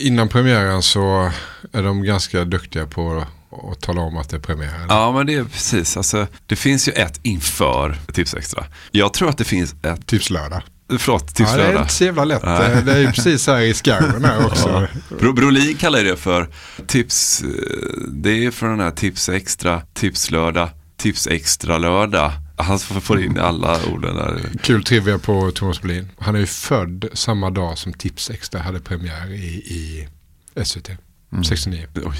innan 0.00 0.28
premiären 0.28 0.82
så 0.82 1.30
är 1.72 1.82
de 1.82 2.02
ganska 2.02 2.44
duktiga 2.44 2.86
på 2.86 3.24
att 3.72 3.80
tala 3.80 4.00
om 4.00 4.16
att 4.16 4.28
det 4.28 4.36
är 4.36 4.40
premiär. 4.40 4.86
Ja, 4.88 5.12
men 5.12 5.26
det 5.26 5.34
är 5.34 5.44
precis. 5.44 5.96
Alltså, 5.96 6.26
det 6.46 6.56
finns 6.56 6.88
ju 6.88 6.92
ett 6.92 7.20
inför 7.22 7.98
Tips 8.12 8.34
Extra. 8.34 8.64
Jag 8.90 9.12
tror 9.12 9.28
att 9.28 9.38
det 9.38 9.44
finns 9.44 9.74
ett... 9.82 10.06
Tipslördag. 10.06 10.62
Förlåt, 10.98 11.22
Ja, 11.22 11.34
Tips 11.34 11.54
det 11.54 11.62
är 11.62 11.78
inte 11.80 11.92
så 11.92 12.04
jävla 12.04 12.24
lätt. 12.24 12.42
Nej. 12.44 12.82
Det 12.84 12.92
är 12.92 12.98
ju 12.98 13.12
precis 13.12 13.46
här 13.46 13.60
i 13.60 13.74
skarven 13.74 14.24
här 14.24 14.46
också. 14.46 14.88
Ja. 15.10 15.16
Bro, 15.18 15.32
Brolin 15.32 15.76
kallar 15.76 16.04
det 16.04 16.16
för 16.16 16.48
tips, 16.86 17.42
eh, 17.42 17.48
det 18.08 18.44
är 18.46 18.50
från 18.50 18.70
den 18.70 18.80
här 18.80 18.90
tips 18.90 19.28
extra, 19.28 19.82
tips 19.94 20.30
lördag, 20.30 20.68
tips 20.96 21.26
extra 21.26 21.78
lördag. 21.78 22.32
Han 22.56 22.78
får 22.78 23.00
får 23.00 23.20
in 23.22 23.38
alla 23.38 23.78
orden 23.92 24.16
där. 24.16 24.40
Kul 24.62 24.84
trivia 24.84 25.18
på 25.18 25.50
Thomas 25.50 25.80
Brolin. 25.80 26.08
Han 26.18 26.34
är 26.34 26.38
ju 26.38 26.46
född 26.46 27.08
samma 27.12 27.50
dag 27.50 27.78
som 27.78 27.92
Tips 27.92 28.30
Extra 28.30 28.60
hade 28.60 28.80
premiär 28.80 29.32
i, 29.32 29.46
i 29.46 30.08
SVT. 30.64 30.90
69. 31.44 31.86
Oj, 31.94 32.16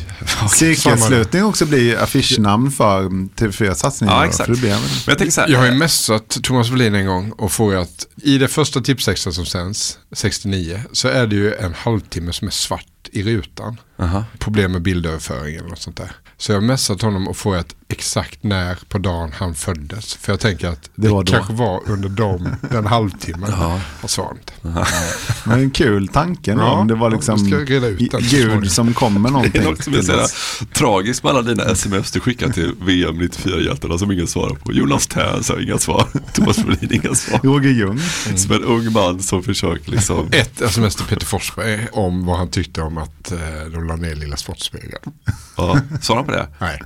Cirkelslutning 0.51 1.45
också 1.45 1.67
blir 1.67 1.97
affischnamn 1.97 2.71
för 2.71 3.03
TV4 3.09 3.75
satsningar. 3.75 4.15
Ja, 4.15 4.21
då, 4.21 4.29
exakt. 4.29 4.47
för 4.47 4.55
det 4.55 4.61
blir 4.61 4.71
Men 4.71 4.81
jag 5.07 5.19
tänker 5.19 5.33
så 5.33 5.41
här, 5.41 5.49
Jag 5.49 5.59
har 5.59 5.67
ju 5.67 5.73
messat 5.75 6.39
Thomas 6.43 6.71
Wallin 6.71 6.95
en 6.95 7.07
gång 7.07 7.33
och 7.33 7.53
frågat, 7.53 8.07
i 8.23 8.39
det 8.39 8.49
första 8.49 8.81
tipsextra 8.81 9.33
som 9.33 9.47
sänds, 9.47 9.99
69, 10.13 10.81
så 10.93 11.09
är 11.09 11.27
det 11.27 11.37
ju 11.37 11.55
en 11.55 11.75
halvtimme 11.75 12.33
som 12.33 12.49
är 12.49 12.53
svart 12.53 13.09
i 13.13 13.23
rutan. 13.23 13.77
Aha. 14.01 14.25
Problem 14.39 14.73
med 14.73 14.83
bildöverföring 14.83 15.55
eller 15.57 15.69
något 15.69 15.81
sånt 15.83 15.97
där. 15.97 16.11
Så 16.37 16.53
jag 16.53 16.57
har 16.57 16.67
messat 16.67 17.03
honom 17.03 17.29
och 17.29 17.37
frågat 17.37 17.67
exakt 17.89 18.43
när 18.43 18.79
på 18.89 18.99
dagen 18.99 19.33
han 19.35 19.55
föddes. 19.55 20.15
För 20.15 20.33
jag 20.33 20.41
tänker 20.41 20.69
att 20.69 20.83
det, 20.83 20.91
Det 20.95 21.09
var 21.09 21.25
då. 21.25 21.33
kanske 21.33 21.53
var 21.53 21.81
under 21.87 22.09
dem, 22.09 22.49
den 22.71 22.87
halvtimmen. 22.87 23.51
Ja. 23.59 23.81
Och 24.03 24.11
svaret. 24.11 24.53
Men 25.45 25.61
en 25.61 25.71
kul 25.71 26.09
tanke 26.09 26.51
Ja, 26.51 26.71
om 26.71 26.89
det 26.89 26.95
var 26.95 27.11
liksom 27.11 27.39
ska 27.39 27.57
reda 27.57 27.87
ut 27.87 27.99
den 28.11 28.23
så 28.23 28.29
småningom. 28.29 28.61
Gud 28.61 28.73
som 28.73 28.95
kom 28.95 29.23
med 29.23 29.23
Det 29.33 29.33
någonting 29.33 29.63
är 29.63 29.71
något 29.71 29.85
som 29.85 29.95
är 29.95 30.03
så 30.03 30.65
tragiskt 30.65 31.23
med 31.25 31.31
alla 31.31 31.43
dina 31.43 31.65
sms 31.65 32.11
du 32.11 32.21
skickar 32.21 32.49
till 32.49 32.73
VM 32.81 33.21
94-hjältarna 33.21 33.99
som 33.99 34.13
ingen 34.13 34.27
svarar 34.27 34.55
på. 34.55 34.73
Jonas 34.73 35.07
Tern 35.07 35.63
inga 35.63 35.79
svar. 35.79 36.07
Thomas 36.33 36.57
Brolin 36.57 36.93
inga 37.05 37.15
svar. 37.15 37.41
Roger 37.43 37.71
Ljung. 37.71 38.01
Som 38.37 38.53
en 38.53 38.65
ung 38.65 38.93
man 38.93 39.23
som 39.23 39.43
försöker 39.43 39.91
liksom. 39.91 40.29
Ett 40.33 40.61
sms 40.61 40.97
till 40.97 41.05
Peter 41.07 41.27
Forsberg 41.27 41.87
om 41.93 42.27
vad 42.27 42.39
han 42.39 42.49
tyckte 42.49 42.83
om 42.83 42.99
att 42.99 43.33
eh, 43.33 43.39
de 43.73 43.87
la 43.91 43.97
ner 43.97 44.15
Lilla 44.15 44.37
Sportspegeln. 44.37 45.03
Ja, 45.57 45.81
svarade 46.01 46.19
han 46.19 46.27
på 46.27 46.33
det? 46.33 46.49
Nej. 46.59 46.83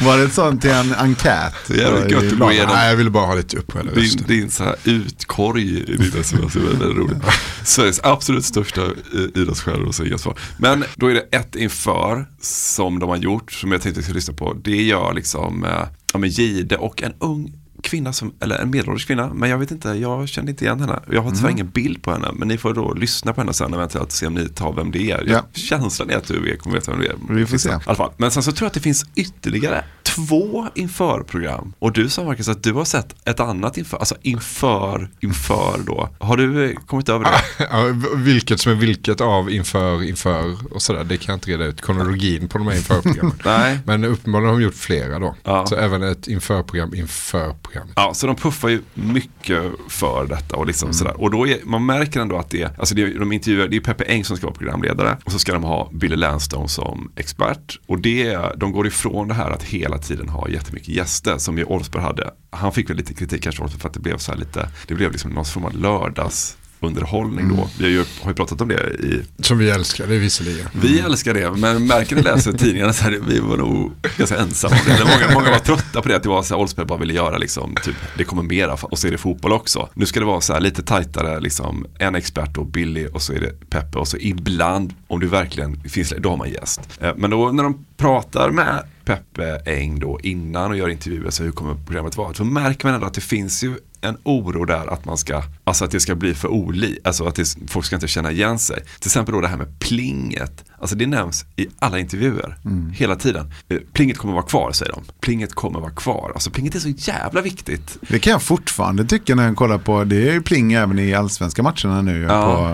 Var 0.06 0.16
det 0.18 0.24
ett 0.24 0.32
sånt 0.34 0.62
till 0.62 0.70
en 0.70 0.94
enkät? 0.94 1.54
Det 1.68 1.74
är 1.74 1.78
jävligt 1.78 2.10
gött 2.12 2.32
att 2.32 2.38
gå 2.38 2.52
igenom. 2.52 2.74
Nej, 2.74 2.88
jag 2.88 2.96
ville 2.96 3.10
bara 3.10 3.26
ha 3.26 3.34
lite 3.34 3.56
uppräddade 3.56 3.94
Din, 3.94 4.04
röster. 4.04 4.24
din 4.24 4.50
så 4.50 4.64
här 4.64 4.76
utkorg 4.84 5.78
i 5.78 5.96
dina 5.96 6.20
sms 6.20 6.56
är 6.56 6.60
väldigt, 6.60 6.80
väldigt 6.80 6.96
roligt. 6.98 7.22
Sveriges 7.64 8.00
absolut 8.02 8.44
största 8.44 8.82
eh, 8.84 9.20
idrottsstjärnor 9.34 9.86
och 9.88 10.20
så. 10.20 10.34
Men 10.58 10.84
då 10.96 11.06
är 11.06 11.14
det 11.14 11.36
ett 11.36 11.56
inför 11.56 12.26
som 12.40 12.98
de 12.98 13.08
har 13.08 13.16
gjort 13.16 13.52
som 13.52 13.72
jag 13.72 13.82
tänkte 13.82 13.98
att 13.98 14.02
jag 14.02 14.04
skulle 14.04 14.16
lyssna 14.16 14.34
på. 14.34 14.52
Det 14.64 14.82
gör 14.82 15.14
liksom 15.14 15.64
eh, 15.64 15.70
ja, 16.12 16.18
men 16.18 16.30
Gide 16.30 16.76
och 16.76 17.02
en 17.02 17.12
ung 17.18 17.52
kvinna, 17.86 18.12
som, 18.12 18.32
eller 18.40 18.58
en 18.58 18.70
medelålders 18.70 19.06
kvinna, 19.06 19.34
men 19.34 19.50
jag 19.50 19.58
vet 19.58 19.70
inte, 19.70 19.88
jag 19.88 20.28
kände 20.28 20.50
inte 20.50 20.64
igen 20.64 20.80
henne. 20.80 21.00
Jag 21.10 21.22
har 21.22 21.30
tyvärr 21.30 21.50
ingen 21.50 21.68
bild 21.70 22.02
på 22.02 22.12
henne, 22.12 22.28
men 22.34 22.48
ni 22.48 22.58
får 22.58 22.74
då 22.74 22.94
lyssna 22.94 23.32
på 23.32 23.40
henne 23.40 23.52
sen 23.52 23.74
eventuellt 23.74 24.12
se 24.12 24.26
om 24.26 24.34
ni 24.34 24.48
tar 24.48 24.72
vem 24.72 24.90
det 24.90 25.10
är. 25.10 25.24
Ja. 25.26 25.42
Känslan 25.52 26.10
är 26.10 26.16
att 26.16 26.26
du 26.28 26.56
kommer 26.56 26.76
veta 26.76 26.90
vem 26.90 27.00
det 27.00 27.06
är. 27.06 27.34
Vi 27.34 27.46
får 27.46 27.58
se. 27.58 27.78
Fall. 27.80 28.12
Men 28.16 28.30
sen 28.30 28.42
så 28.42 28.52
tror 28.52 28.64
jag 28.64 28.68
att 28.68 28.74
det 28.74 28.80
finns 28.80 29.04
ytterligare 29.14 29.84
två 30.02 30.66
införprogram. 30.74 31.72
Och 31.78 31.92
du 31.92 32.08
sa 32.08 32.24
Marcus 32.24 32.48
att 32.48 32.62
du 32.62 32.72
har 32.72 32.84
sett 32.84 33.14
ett 33.24 33.40
annat 33.40 33.78
inför, 33.78 33.96
alltså 33.98 34.14
inför, 34.22 35.10
inför 35.20 35.80
då. 35.86 36.08
Har 36.18 36.36
du 36.36 36.70
eh, 36.70 36.76
kommit 36.86 37.08
över 37.08 37.24
det? 37.24 37.92
V- 37.92 38.08
vilket 38.16 38.60
som 38.60 38.72
är 38.72 38.76
vilket 38.76 39.20
av 39.20 39.50
inför, 39.50 40.02
inför 40.02 40.74
och 40.74 40.82
sådär. 40.82 41.04
Det 41.04 41.16
kan 41.16 41.32
jag 41.32 41.36
inte 41.36 41.50
reda 41.50 41.64
ut 41.64 41.82
kronologin 41.82 42.48
på 42.48 42.58
de 42.58 42.66
här 42.66 42.76
införprogrammen. 42.76 43.36
Nej. 43.44 43.78
Men 43.84 44.04
uppenbarligen 44.04 44.48
har 44.54 44.60
de 44.60 44.64
gjort 44.64 44.74
flera 44.74 45.18
då. 45.18 45.34
Ja. 45.44 45.66
Så 45.66 45.76
även 45.76 46.02
ett 46.02 46.26
införprogram 46.28 46.94
inför 46.94 47.54
programmet. 47.76 47.92
Ja, 47.96 48.14
så 48.14 48.26
de 48.26 48.36
puffar 48.36 48.68
ju 48.68 48.82
mycket 48.94 49.62
för 49.88 50.26
detta 50.26 50.56
och 50.56 50.66
liksom 50.66 50.92
sådär. 50.92 51.20
Och 51.20 51.30
då 51.30 51.46
är, 51.48 51.58
man 51.64 51.86
märker 51.86 52.20
ändå 52.20 52.36
att 52.36 52.50
det, 52.50 52.78
alltså 52.78 52.94
det, 52.94 53.02
är- 53.02 53.18
de 53.18 53.32
intervjuar, 53.32 53.68
det 53.68 53.76
är 53.76 53.80
Peppe 53.80 54.04
Eng 54.04 54.24
som 54.24 54.36
ska 54.36 54.46
vara 54.46 54.56
programledare 54.56 55.16
och 55.24 55.32
så 55.32 55.38
ska 55.38 55.52
de 55.52 55.64
ha 55.64 55.90
Billy 55.92 56.16
Landstone 56.16 56.68
som 56.68 57.12
expert. 57.16 57.80
Och 57.86 57.98
det, 58.00 58.38
de 58.56 58.72
går 58.72 58.86
ifrån 58.86 59.28
det 59.28 59.34
här 59.34 59.50
att 59.50 59.62
hela 59.62 59.98
tiden 59.98 60.28
ha 60.28 60.48
jättemycket 60.48 60.88
gäster 60.88 61.38
som 61.38 61.58
ju 61.58 61.64
Olsberg 61.64 62.02
hade. 62.02 62.30
Han 62.50 62.72
fick 62.72 62.90
väl 62.90 62.96
lite 62.96 63.14
kritik 63.14 63.42
kanske 63.42 63.68
för 63.68 63.88
att 63.88 63.94
det 63.94 64.00
blev 64.00 64.18
så 64.18 64.32
här 64.32 64.38
lite, 64.38 64.68
det 64.86 64.94
blev 64.94 65.12
liksom 65.12 65.30
någon 65.30 65.44
form 65.44 65.64
av 65.64 65.74
lördags 65.74 66.56
underhållning 66.86 67.48
då. 67.56 67.68
Vi 67.78 67.84
har 67.84 67.90
ju, 67.90 68.04
har 68.22 68.30
ju 68.30 68.34
pratat 68.34 68.60
om 68.60 68.68
det 68.68 68.74
i 69.02 69.22
Som 69.42 69.58
vi 69.58 69.70
älskar, 69.70 70.06
det 70.06 70.18
visserligen. 70.18 70.66
vi 70.72 71.00
älskar 71.00 71.34
det, 71.34 71.50
men 71.50 71.86
märker 71.86 72.16
ni 72.16 72.22
läser 72.22 72.52
tidningarna 72.52 72.92
så 72.92 73.04
här, 73.04 73.18
vi 73.28 73.38
var 73.40 73.56
nog 73.56 73.92
ganska 74.16 74.36
ensamma 74.38 74.76
om 74.86 74.92
det. 74.92 75.04
Många, 75.04 75.34
många 75.34 75.50
var 75.50 75.58
trötta 75.58 76.02
på 76.02 76.08
det, 76.08 76.16
att 76.16 76.22
det 76.22 76.28
var 76.28 76.42
så 76.42 76.54
här, 76.54 76.60
Oldsberg 76.60 76.86
bara 76.86 76.98
ville 76.98 77.14
göra 77.14 77.38
liksom, 77.38 77.74
typ, 77.84 77.94
det 78.18 78.24
kommer 78.24 78.42
mera, 78.42 78.72
och 78.72 78.98
så 78.98 79.06
är 79.06 79.10
det 79.10 79.18
fotboll 79.18 79.52
också. 79.52 79.88
Nu 79.94 80.06
ska 80.06 80.20
det 80.20 80.26
vara 80.26 80.40
så 80.40 80.52
här 80.52 80.60
lite 80.60 80.82
tajtare, 80.82 81.40
liksom, 81.40 81.86
en 81.98 82.14
expert 82.14 82.58
och 82.58 82.66
Billy 82.66 83.06
och 83.06 83.22
så 83.22 83.32
är 83.32 83.40
det 83.40 83.70
Peppe 83.70 83.98
och 83.98 84.08
så 84.08 84.16
ibland, 84.16 84.94
om 85.06 85.20
det 85.20 85.26
verkligen 85.26 85.80
finns, 85.80 86.14
då 86.18 86.30
har 86.30 86.36
man 86.36 86.50
gäst. 86.50 86.80
Eh, 87.00 87.12
Men 87.16 87.30
då 87.30 87.52
när 87.52 87.62
de 87.62 87.84
pratar 87.96 88.50
med 88.50 88.82
Peppe 89.04 89.60
Eng 89.66 89.98
då 90.00 90.20
innan 90.22 90.70
och 90.70 90.76
gör 90.76 90.88
intervjuer, 90.88 91.30
så 91.30 91.42
hur 91.42 91.50
kommer 91.52 91.74
programmet 91.86 92.16
vara? 92.16 92.34
Så 92.34 92.44
märker 92.44 92.86
man 92.86 92.94
ändå 92.94 93.06
att 93.06 93.14
det 93.14 93.20
finns 93.20 93.64
ju 93.64 93.74
en 94.08 94.16
oro 94.22 94.64
där 94.64 94.92
att 94.92 95.04
man 95.04 95.18
ska, 95.18 95.42
alltså 95.64 95.84
att 95.84 95.90
det 95.90 96.00
ska 96.00 96.14
bli 96.14 96.34
för 96.34 96.48
oli, 96.48 96.98
alltså 97.04 97.26
att 97.26 97.34
det, 97.34 97.56
folk 97.68 97.86
ska 97.86 97.96
inte 97.96 98.08
känna 98.08 98.30
igen 98.30 98.58
sig. 98.58 98.82
Till 99.00 99.08
exempel 99.08 99.34
då 99.34 99.40
det 99.40 99.48
här 99.48 99.56
med 99.56 99.78
plinget, 99.78 100.64
alltså 100.80 100.96
det 100.96 101.06
nämns 101.06 101.44
i 101.56 101.66
alla 101.78 101.98
intervjuer, 101.98 102.56
hela 102.92 103.16
tiden. 103.16 103.52
Eh, 103.68 103.78
Plinget 103.92 104.18
kommer 104.18 104.34
vara 104.34 104.42
kvar 104.44 104.72
säger 104.72 104.92
de, 104.92 105.02
plinget 105.20 105.54
kommer 105.54 105.80
vara 105.80 105.90
kvar, 105.90 106.30
alltså 106.34 106.50
plinget 106.50 106.74
är 106.74 106.78
så 106.80 106.88
jävla 106.88 107.40
viktigt. 107.40 107.98
Det 108.08 108.18
kan 108.18 108.30
jag 108.30 108.42
fortfarande 108.42 109.04
tycka 109.04 109.34
när 109.34 109.44
jag 109.44 109.56
kollar 109.56 109.78
på, 109.78 110.04
det 110.04 110.28
är 110.28 110.32
ju 110.32 110.42
pling 110.42 110.72
även 110.72 110.98
i 110.98 111.14
allsvenska 111.14 111.62
matcherna 111.62 112.02
nu 112.02 112.22
Ja. 112.22 112.42
på 112.56 112.64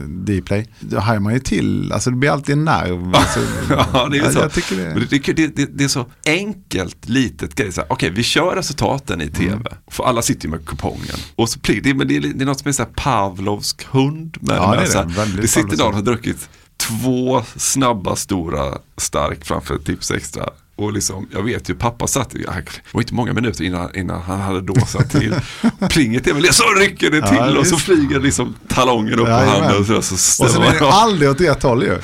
Dplay. 0.08 0.66
Då 0.80 0.98
hajar 0.98 1.20
man 1.20 1.32
ju 1.32 1.38
till, 1.38 1.92
alltså 1.92 2.10
det 2.10 2.16
blir 2.16 2.30
alltid 2.30 2.52
en 2.52 2.64
nerv. 2.64 3.14
Alltså, 3.14 3.40
Ja, 3.92 4.08
det 4.10 4.18
är 4.18 4.26
ju 4.26 4.32
så. 4.32 4.38
Jag 4.38 4.52
tycker 4.52 4.76
det. 4.76 5.06
Det, 5.10 5.32
det, 5.36 5.56
det, 5.56 5.78
det 5.78 5.84
är 5.84 5.88
så 5.88 6.06
enkelt, 6.26 7.08
litet 7.08 7.54
grej. 7.54 7.70
Okej, 7.88 8.10
vi 8.10 8.22
kör 8.22 8.56
resultaten 8.56 9.20
i 9.22 9.28
tv. 9.30 9.52
Mm. 9.52 9.66
För 9.90 10.04
alla 10.04 10.22
sitter 10.22 10.44
ju 10.44 10.50
med 10.50 10.66
kupongen. 10.66 11.16
Och 11.36 11.48
så 11.48 11.58
pling, 11.60 11.80
det, 11.82 11.92
det, 12.04 12.16
är, 12.16 12.20
det 12.20 12.44
är 12.44 12.46
något 12.46 12.58
som 12.60 12.68
är 12.68 12.72
så 12.72 12.82
här 12.82 12.90
Pavlovsk 12.96 13.86
hund. 13.90 14.36
Med 14.40 14.56
Ja, 14.56 14.70
med, 14.70 14.78
det 14.78 14.82
är 14.82 14.86
så 14.86 14.98
här, 14.98 15.26
det. 15.36 15.42
Det 15.42 15.48
sitter 15.48 15.76
någon 15.76 15.86
och 15.88 15.94
har 15.94 16.02
druckit 16.02 16.48
två 16.88 17.42
snabba, 17.56 18.16
stora, 18.16 18.78
stark 18.96 19.44
framför 19.44 19.78
tips 19.78 20.10
extra. 20.10 20.50
Och 20.82 20.92
liksom, 20.92 21.28
jag 21.32 21.42
vet 21.42 21.68
ju, 21.70 21.74
pappa 21.74 22.06
satt, 22.06 22.30
det 22.30 22.46
var 22.92 23.00
inte 23.02 23.14
många 23.14 23.32
minuter 23.32 23.64
innan, 23.64 23.96
innan 23.96 24.22
han 24.22 24.40
hade 24.40 24.60
dåsat 24.60 25.10
till. 25.10 25.34
Plinget 25.90 26.26
är 26.26 26.32
väl 26.34 26.42
det, 26.42 26.52
så 26.52 26.64
rycker 26.80 27.10
det 27.10 27.28
till 27.28 27.36
Ja, 27.36 27.58
och 27.58 27.66
så 27.66 27.76
flyger 27.76 28.20
liksom 28.20 28.54
talongen 28.68 29.12
upp 29.18 29.24
på 29.24 29.30
Jajamän. 29.30 29.62
handen. 29.62 29.96
Och 29.96 30.04
så, 30.04 30.16
så 30.16 30.44
Och 30.44 30.50
sen 30.50 30.62
är 30.62 30.72
det 30.78 30.88
aldrig 30.90 31.30
åt 31.30 31.40
ert 31.40 31.62
håll 31.62 31.82
ju. 31.82 31.98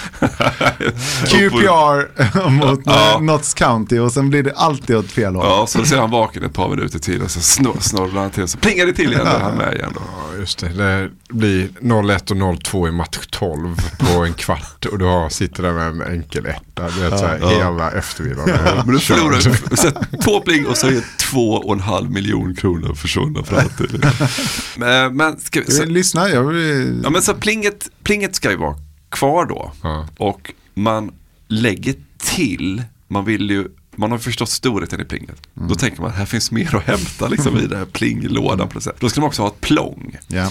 QPR 1.26 2.48
mot 2.50 2.80
Ja. 2.84 3.10
ja. 3.12 3.18
Notts 3.20 3.54
County 3.54 3.98
och 3.98 4.12
sen 4.12 4.30
blir 4.30 4.42
det 4.42 4.52
alltid 4.52 4.96
åt 4.96 5.10
fel 5.10 5.34
håll. 5.34 5.46
Ja, 5.46 5.66
så 5.66 5.84
ser 5.84 5.98
han 5.98 6.10
vaken 6.10 6.44
ett 6.44 6.52
par 6.54 6.68
minuter 6.68 6.98
till 6.98 7.22
och 7.22 7.30
så 7.30 7.40
snor- 7.40 7.80
snorrar 7.80 8.20
han 8.20 8.30
till 8.30 8.48
så 8.48 8.58
plingar 8.58 8.86
det 8.86 8.92
till 8.92 9.12
igen 9.12 9.26
och 9.26 9.40
han 9.40 9.52
är 9.52 9.56
med 9.56 9.74
igen. 9.74 9.90
Då. 9.94 10.00
Ja, 10.32 10.38
just 10.40 10.58
det. 10.58 10.68
Det 10.68 11.10
blir 11.28 11.68
01 12.10 12.30
och 12.30 12.36
02 12.64 12.88
i 12.88 12.90
match 12.92 13.18
12 13.30 13.76
på 13.98 14.24
en 14.24 14.34
kvart 14.34 14.84
och 14.92 14.98
du 14.98 15.26
sitter 15.30 15.62
där 15.62 15.72
med 15.72 15.86
en 15.86 16.02
enkel 16.02 16.46
etta. 16.86 16.94
Du 16.96 17.00
vet, 17.10 17.18
så 17.18 17.26
här, 17.26 17.38
Ja. 17.42 17.48
hela 17.48 17.90
eftermiddagen. 17.92 18.58
Men 18.86 18.94
du 18.94 19.00
förlorar 19.00 19.40
så 19.40 19.50
här, 19.50 20.20
två 20.24 20.40
pling 20.40 20.66
och 20.66 20.76
så 20.76 20.86
är 20.86 21.04
två 21.30 21.50
och 21.54 21.74
en 21.74 21.80
halv 21.80 22.10
miljon 22.10 22.54
kronor 22.54 22.94
försvunna 22.94 23.42
för 23.44 23.56
alltid. 23.56 24.04
Men, 24.76 25.16
men, 25.16 25.40
ska, 25.40 25.60
vi- 25.60 25.72
så, 25.72 25.84
Lyssna, 25.84 26.28
jag 26.28 26.44
vill... 26.44 27.00
ja, 27.04 27.10
men 27.10 27.22
så 27.22 27.34
plinget, 27.34 27.88
plinget 28.02 28.34
ska 28.36 28.50
ju 28.50 28.56
vara 28.56 28.74
kvar 29.10 29.46
då. 29.46 29.72
Ja. 29.82 30.08
Och 30.18 30.52
man 30.74 31.10
lägger 31.48 31.94
till, 32.18 32.82
man 33.08 33.24
vill 33.24 33.50
ju 33.50 33.68
man 33.96 34.10
har 34.10 34.18
förstått 34.18 34.48
storheten 34.48 35.00
i 35.00 35.04
plinget. 35.04 35.36
Då 35.54 35.74
tänker 35.74 36.00
man 36.00 36.10
att 36.10 36.16
här 36.16 36.26
finns 36.26 36.50
mer 36.50 36.74
att 36.76 36.82
hämta 36.82 37.28
liksom, 37.28 37.58
i 37.58 37.66
den 37.66 37.78
här 37.78 37.84
plinglådan. 37.84 38.68
plötsligt. 38.68 39.00
Då 39.00 39.08
ska 39.08 39.20
man 39.20 39.28
också 39.28 39.42
ha 39.42 39.48
ett 39.48 39.60
plång. 39.60 40.16
Ja. 40.28 40.50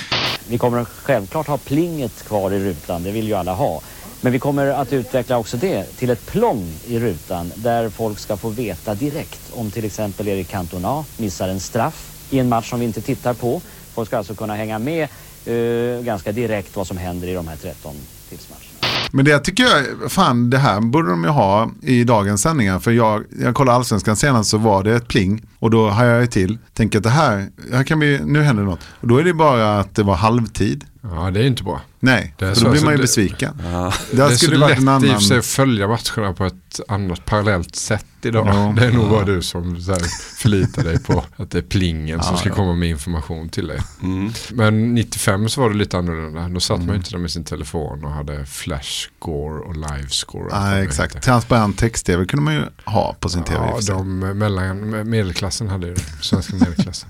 Vi 0.50 0.58
kommer 0.58 0.86
självklart 0.86 1.48
ha 1.48 1.58
plinget 1.58 2.28
kvar 2.28 2.52
i 2.52 2.60
rutan, 2.60 3.04
det 3.04 3.12
vill 3.12 3.28
ju 3.28 3.34
alla 3.34 3.54
ha. 3.54 3.82
Men 4.22 4.32
vi 4.32 4.40
kommer 4.40 4.68
att 4.68 4.94
utveckla 4.94 5.38
också 5.38 5.58
det 5.58 5.84
till 5.84 6.10
ett 6.10 6.26
plång 6.26 6.72
i 6.88 7.00
rutan 7.00 7.52
där 7.56 7.90
folk 7.90 8.20
ska 8.20 8.38
få 8.38 8.50
veta 8.50 8.96
direkt 8.96 9.42
om 9.54 9.72
till 9.72 9.86
exempel 9.86 10.28
Erik 10.28 10.50
Cantona 10.50 11.06
missar 11.18 11.48
en 11.48 11.60
straff 11.60 12.12
i 12.30 12.40
en 12.40 12.50
match 12.50 12.70
som 12.70 12.80
vi 12.80 12.86
inte 12.86 13.02
tittar 13.02 13.34
på. 13.34 13.62
Folk 13.94 14.08
ska 14.08 14.18
alltså 14.18 14.36
kunna 14.36 14.56
hänga 14.56 14.80
med 14.80 15.08
eh, 15.46 16.04
ganska 16.04 16.32
direkt 16.32 16.76
vad 16.76 16.88
som 16.88 16.98
händer 16.98 17.28
i 17.28 17.34
de 17.34 17.48
här 17.48 17.56
13 17.56 17.96
tipsmatcherna. 18.30 18.64
Men 19.12 19.26
det 19.26 19.40
tycker 19.40 19.64
jag, 19.64 20.12
fan 20.12 20.50
det 20.50 20.58
här 20.58 20.82
borde 20.82 21.10
de 21.10 21.24
ju 21.24 21.30
ha 21.30 21.72
i 21.82 22.04
dagens 22.04 22.42
sändningar. 22.42 22.80
För 22.80 22.92
jag, 22.92 23.24
jag 23.40 23.56
kollade 23.56 23.76
allsvenskan 23.76 24.16
senast 24.16 24.50
så 24.50 24.58
var 24.58 24.84
det 24.84 24.96
ett 24.96 25.08
pling. 25.08 25.44
Och 25.60 25.70
då 25.70 25.90
hajade 25.90 26.20
jag 26.20 26.32
till, 26.32 26.58
tänker 26.74 27.00
att 27.00 27.04
det 27.04 27.10
här, 27.10 27.48
här 27.74 27.84
kan 27.84 28.00
vi, 28.00 28.20
nu 28.26 28.42
händer 28.42 28.64
det 28.64 28.70
något. 28.70 28.84
Och 29.02 29.08
då 29.08 29.18
är 29.18 29.24
det 29.24 29.34
bara 29.34 29.80
att 29.80 29.96
det 29.96 30.04
var 30.04 30.16
halvtid. 30.16 30.86
Ja, 31.02 31.32
det 31.32 31.40
är 31.40 31.44
inte 31.48 31.64
bra. 31.64 31.82
Nej, 32.00 32.34
Det 32.38 32.46
är 32.46 32.50
för 32.54 32.60
så, 32.60 32.66
då 32.66 32.72
blir 32.72 32.82
man 32.82 32.92
ju 32.94 32.98
det- 32.98 33.02
besviken. 33.02 33.62
Ja. 33.64 33.94
Det 34.12 34.18
Där 34.18 34.26
är 34.32 34.36
så 34.36 34.52
det 34.52 34.58
lätt 34.58 34.70
en 34.70 34.76
i 34.78 34.80
och 34.80 35.02
för 35.02 35.08
annan... 35.08 35.22
sig 35.22 35.38
att 35.38 35.46
följa 35.46 35.88
matcherna 35.88 36.34
på 36.34 36.46
ett 36.46 36.80
annat 36.88 37.26
parallellt 37.26 37.76
sätt 37.76 38.06
idag. 38.22 38.48
Ja. 38.48 38.74
Det 38.78 38.86
är 38.86 38.92
nog 38.92 39.10
bara 39.10 39.26
du 39.26 39.42
som 39.42 39.82
så 39.82 39.92
här, 39.92 40.00
förlitar 40.38 40.84
dig 40.84 41.04
på 41.04 41.24
att 41.36 41.52
det 41.52 41.58
är 41.58 41.62
plingen 41.62 42.24
som 42.24 42.34
Ja, 42.34 42.40
ska 42.40 42.50
ja. 42.50 42.56
komma 42.56 42.74
med 42.74 42.90
information 42.90 43.50
till 43.50 43.68
dig. 43.68 43.80
Mm. 44.04 44.32
Men 44.52 44.96
95 44.96 45.50
så 45.50 45.62
var 45.62 45.70
det 45.70 45.76
lite 45.76 45.98
annorlunda. 45.98 46.50
Då 46.50 46.60
satt 46.60 46.76
Mm. 46.76 46.88
man 46.88 46.96
ju 46.96 46.98
inte 46.98 47.12
där 47.12 47.18
med 47.18 47.32
sin 47.32 47.44
telefon 47.44 48.06
och 48.06 48.12
hade 48.12 48.46
flash 48.46 49.10
score 49.20 49.60
och 49.60 49.76
live 49.76 50.10
score. 50.10 50.48
Nej, 50.60 50.78
det 50.78 50.84
exakt. 50.84 51.22
Transparent 51.24 51.78
text-tv 51.78 52.26
kunde 52.26 52.44
man 52.44 52.54
ju 52.54 52.62
ha 52.86 53.16
på 53.20 53.30
sin 53.30 53.44
tv. 53.44 53.60
Ja, 53.60 53.80
de 53.88 54.20
mellan, 54.20 55.10
medelklassen 55.10 55.68
hade 55.68 55.88
ju 55.88 55.94
det. 55.94 56.02
Svenska 56.22 56.56
medelklassen. 56.56 57.10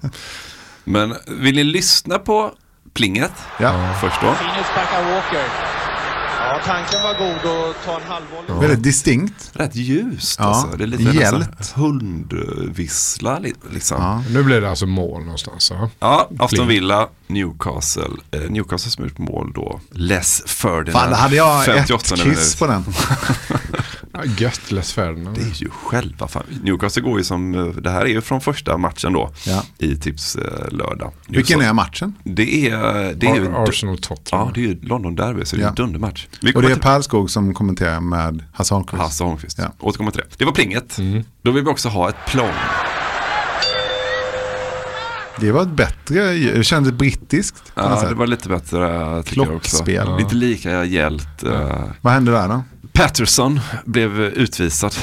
Men 0.84 1.15
vill 1.27 1.56
ni 1.56 1.63
lyssna 1.63 2.20
på 2.20 2.51
plinget 2.98 3.32
Ja. 3.60 3.94
först 4.01 4.22
då? 4.22 4.27
Ja, 4.27 4.34
Ja, 6.39 6.60
tanken 6.66 7.01
var 7.04 7.13
god 7.18 7.51
att 7.70 7.86
ta 7.86 7.96
en 8.00 8.08
halvvolley. 8.12 8.68
Väldigt 8.68 8.84
distinkt. 8.84 9.51
Rätt 9.54 9.75
ljust 9.75 10.39
Ja, 10.39 10.46
alltså. 10.46 10.77
Det 10.77 10.84
är 10.84 10.88
lite 10.88 11.04
hjält. 11.18 11.72
hundvissla 11.75 13.39
li- 13.39 13.54
liksom. 13.72 14.01
Ja. 14.01 14.24
Nu 14.30 14.44
blir 14.44 14.62
det 14.62 14.70
alltså 14.70 14.86
mål 14.86 15.22
någonstans. 15.22 15.72
Ja. 15.75 15.89
Ja, 16.00 16.30
Aston 16.39 16.68
Villa, 16.68 17.08
Newcastle. 17.27 18.04
Eh, 18.32 18.39
Newcastle 18.50 18.92
som 18.92 19.04
gjort 19.04 19.18
mål 19.18 19.51
då. 19.56 19.80
Les 19.92 20.44
Ferdinand. 20.48 20.92
Fan, 21.04 21.10
det 21.10 21.16
hade 21.16 21.36
jag 21.36 21.66
58 21.66 22.04
ett 22.16 22.20
minut. 22.24 22.38
kryss 22.38 22.56
på 22.56 22.68
den. 22.68 22.86
Ja, 24.17 24.31
Gött 24.38 24.71
Les 24.71 24.93
Ferdinand. 24.93 25.36
Det 25.38 25.41
är 25.41 25.62
ju 25.63 25.69
själva 25.69 26.27
fan. 26.27 26.43
Newcastle 26.63 27.01
går 27.01 27.17
ju 27.17 27.24
som, 27.24 27.55
eh, 27.55 27.65
det 27.65 27.89
här 27.89 28.01
är 28.01 28.05
ju 28.09 28.21
från 28.21 28.41
första 28.41 28.77
matchen 28.77 29.13
då. 29.13 29.31
Ja. 29.47 29.63
I 29.77 29.95
tips 29.95 30.36
eh, 30.36 30.69
lördag. 30.71 31.12
Vilken 31.27 31.62
är 31.62 31.74
matchen? 31.74 32.13
Det 32.24 32.69
är, 32.69 33.13
det 33.13 33.27
är 33.27 33.36
ju 33.36 33.47
Ar- 33.55 33.69
Arsenal 33.69 33.97
Tottenham. 33.97 34.47
Ja, 34.47 34.51
det 34.55 34.59
är 34.59 34.67
ju 34.67 34.79
London 34.81 35.15
Derby, 35.15 35.45
så 35.45 35.55
det 35.55 35.62
är 35.62 35.63
Ja. 35.63 35.69
en 35.69 35.75
dundermatch. 35.75 36.27
Och 36.55 36.62
det 36.62 36.71
är 36.71 36.75
Pärlskog 36.75 37.29
som 37.29 37.53
kommenterar 37.53 38.00
med 38.00 38.43
Hasse 38.53 38.74
Holmqvist. 38.74 39.01
Hasse 39.03 39.24
Holmqvist. 39.24 39.57
Ja. 39.57 39.71
Återkommer 39.79 40.12
till 40.12 40.21
det. 40.21 40.27
Det 40.38 40.45
var 40.45 40.51
plinget. 40.51 40.97
Mm. 40.97 41.24
Då 41.41 41.51
vill 41.51 41.63
vi 41.63 41.69
också 41.69 41.89
ha 41.89 42.09
ett 42.09 42.15
plång. 42.27 42.51
Det 45.39 45.51
var 45.51 45.62
ett 45.62 45.67
bättre, 45.71 46.31
det 46.33 46.63
kändes 46.63 46.93
brittiskt. 46.93 47.63
Ja, 47.75 48.05
det 48.09 48.15
var 48.15 48.27
lite 48.27 48.50
bättre. 48.50 49.24
Klockspel. 49.25 50.07
Inte 50.19 50.36
lika 50.36 50.86
gällt. 50.86 51.43
eh, 51.43 51.83
Vad 52.01 52.13
hände 52.13 52.31
där 52.31 52.47
då? 52.47 52.63
Patterson 52.98 53.60
blev 53.86 54.20
utvisad. 54.22 54.96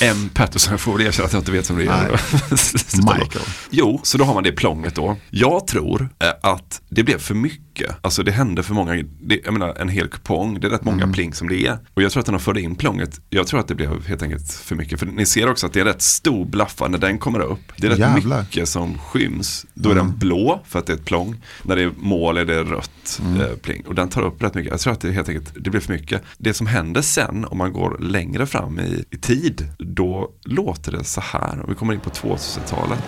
M. 0.00 0.30
Patterson, 0.34 0.70
jag 0.72 0.80
får 0.80 0.92
väl 0.98 1.06
erkänna 1.06 1.26
att 1.26 1.32
jag 1.32 1.40
inte 1.40 1.52
vet 1.52 1.70
vem 1.70 1.76
det 1.78 1.84
är. 1.86 2.08
Michael. 3.18 3.44
Jo, 3.70 4.00
så 4.02 4.18
då 4.18 4.24
har 4.24 4.34
man 4.34 4.42
det 4.42 4.52
plånget 4.52 4.94
då. 4.94 5.16
Jag 5.30 5.66
tror 5.66 6.08
eh, 6.18 6.50
att 6.50 6.80
det 6.88 7.02
blev 7.02 7.18
för 7.18 7.34
mycket. 7.34 7.69
Alltså 8.00 8.22
det 8.22 8.30
hände 8.32 8.62
för 8.62 8.74
många, 8.74 9.04
det, 9.20 9.40
jag 9.44 9.52
menar 9.52 9.74
en 9.74 9.88
hel 9.88 10.08
kupong, 10.08 10.60
det 10.60 10.66
är 10.66 10.70
rätt 10.70 10.84
många 10.84 11.02
Mm. 11.02 11.12
pling 11.12 11.34
som 11.34 11.48
det 11.48 11.66
är. 11.66 11.78
Och 11.94 12.02
jag 12.02 12.12
tror 12.12 12.20
att 12.20 12.26
när 12.26 12.32
de 12.32 12.40
förde 12.40 12.60
in 12.60 12.74
plånget, 12.74 13.20
jag 13.30 13.46
tror 13.46 13.60
att 13.60 13.68
det 13.68 13.74
blev 13.74 14.06
helt 14.06 14.22
enkelt 14.22 14.52
för 14.52 14.76
mycket. 14.76 14.98
För 14.98 15.06
ni 15.06 15.26
ser 15.26 15.50
också 15.50 15.66
att 15.66 15.72
det 15.72 15.80
är 15.80 15.84
rätt 15.84 16.02
stor 16.02 16.44
blaffa 16.44 16.88
när 16.88 16.98
den 16.98 17.18
kommer 17.18 17.40
upp. 17.40 17.60
Det 17.76 17.86
är 17.86 17.90
rätt 17.90 17.98
Jävlar. 17.98 18.40
mycket 18.42 18.68
som 18.68 18.98
skyms. 18.98 19.66
Då 19.74 19.88
är 19.88 19.92
Mm. 19.92 20.06
den 20.06 20.18
blå 20.18 20.60
för 20.66 20.78
att 20.78 20.86
det 20.86 20.92
är 20.92 20.96
ett 20.96 21.04
plång. 21.04 21.36
När 21.62 21.76
det 21.76 21.82
är 21.82 21.92
mål 21.98 22.36
är 22.36 22.44
det 22.44 22.62
rött 22.62 23.20
Mm. 23.20 23.40
eh, 23.40 23.46
pling. 23.62 23.82
Och 23.86 23.94
den 23.94 24.08
tar 24.08 24.22
upp 24.22 24.42
rätt 24.42 24.54
mycket. 24.54 24.70
Jag 24.70 24.80
tror 24.80 24.92
att 24.92 25.00
det 25.00 25.12
helt 25.12 25.28
enkelt 25.28 25.52
det 25.64 25.70
blir 25.70 25.80
för 25.80 25.92
mycket. 25.92 26.22
Det 26.38 26.54
som 26.54 26.66
händer 26.66 27.02
sen 27.02 27.44
om 27.44 27.58
man 27.58 27.72
går 27.72 27.96
längre 28.00 28.46
fram 28.46 28.80
i, 28.80 29.04
i 29.10 29.16
tid, 29.16 29.66
då 29.78 30.30
låter 30.44 30.92
det 30.92 31.04
så 31.04 31.20
här. 31.20 31.60
Om 31.62 31.68
vi 31.68 31.74
kommer 31.74 31.94
in 31.94 32.00
på 32.00 32.10
2000-talet. 32.10 32.98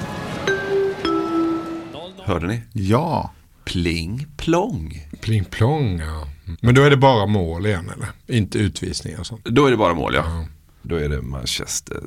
Hörde 2.24 2.46
ni? 2.46 2.62
Ja. 2.72 3.30
Pling 3.72 4.26
plong. 4.36 5.06
Pling 5.20 5.44
plong, 5.44 5.98
ja. 5.98 6.28
Men 6.60 6.74
då 6.74 6.82
är 6.82 6.90
det 6.90 6.96
bara 6.96 7.26
mål 7.26 7.66
igen 7.66 7.90
eller? 7.96 8.38
Inte 8.38 8.58
utvisningar 8.58 9.20
och 9.20 9.26
sånt. 9.26 9.44
Då 9.44 9.66
är 9.66 9.70
det 9.70 9.76
bara 9.76 9.94
mål 9.94 10.14
ja. 10.14 10.44
Då 10.82 10.96
är 10.96 11.08
det 11.08 11.22
Manchester 11.22 12.00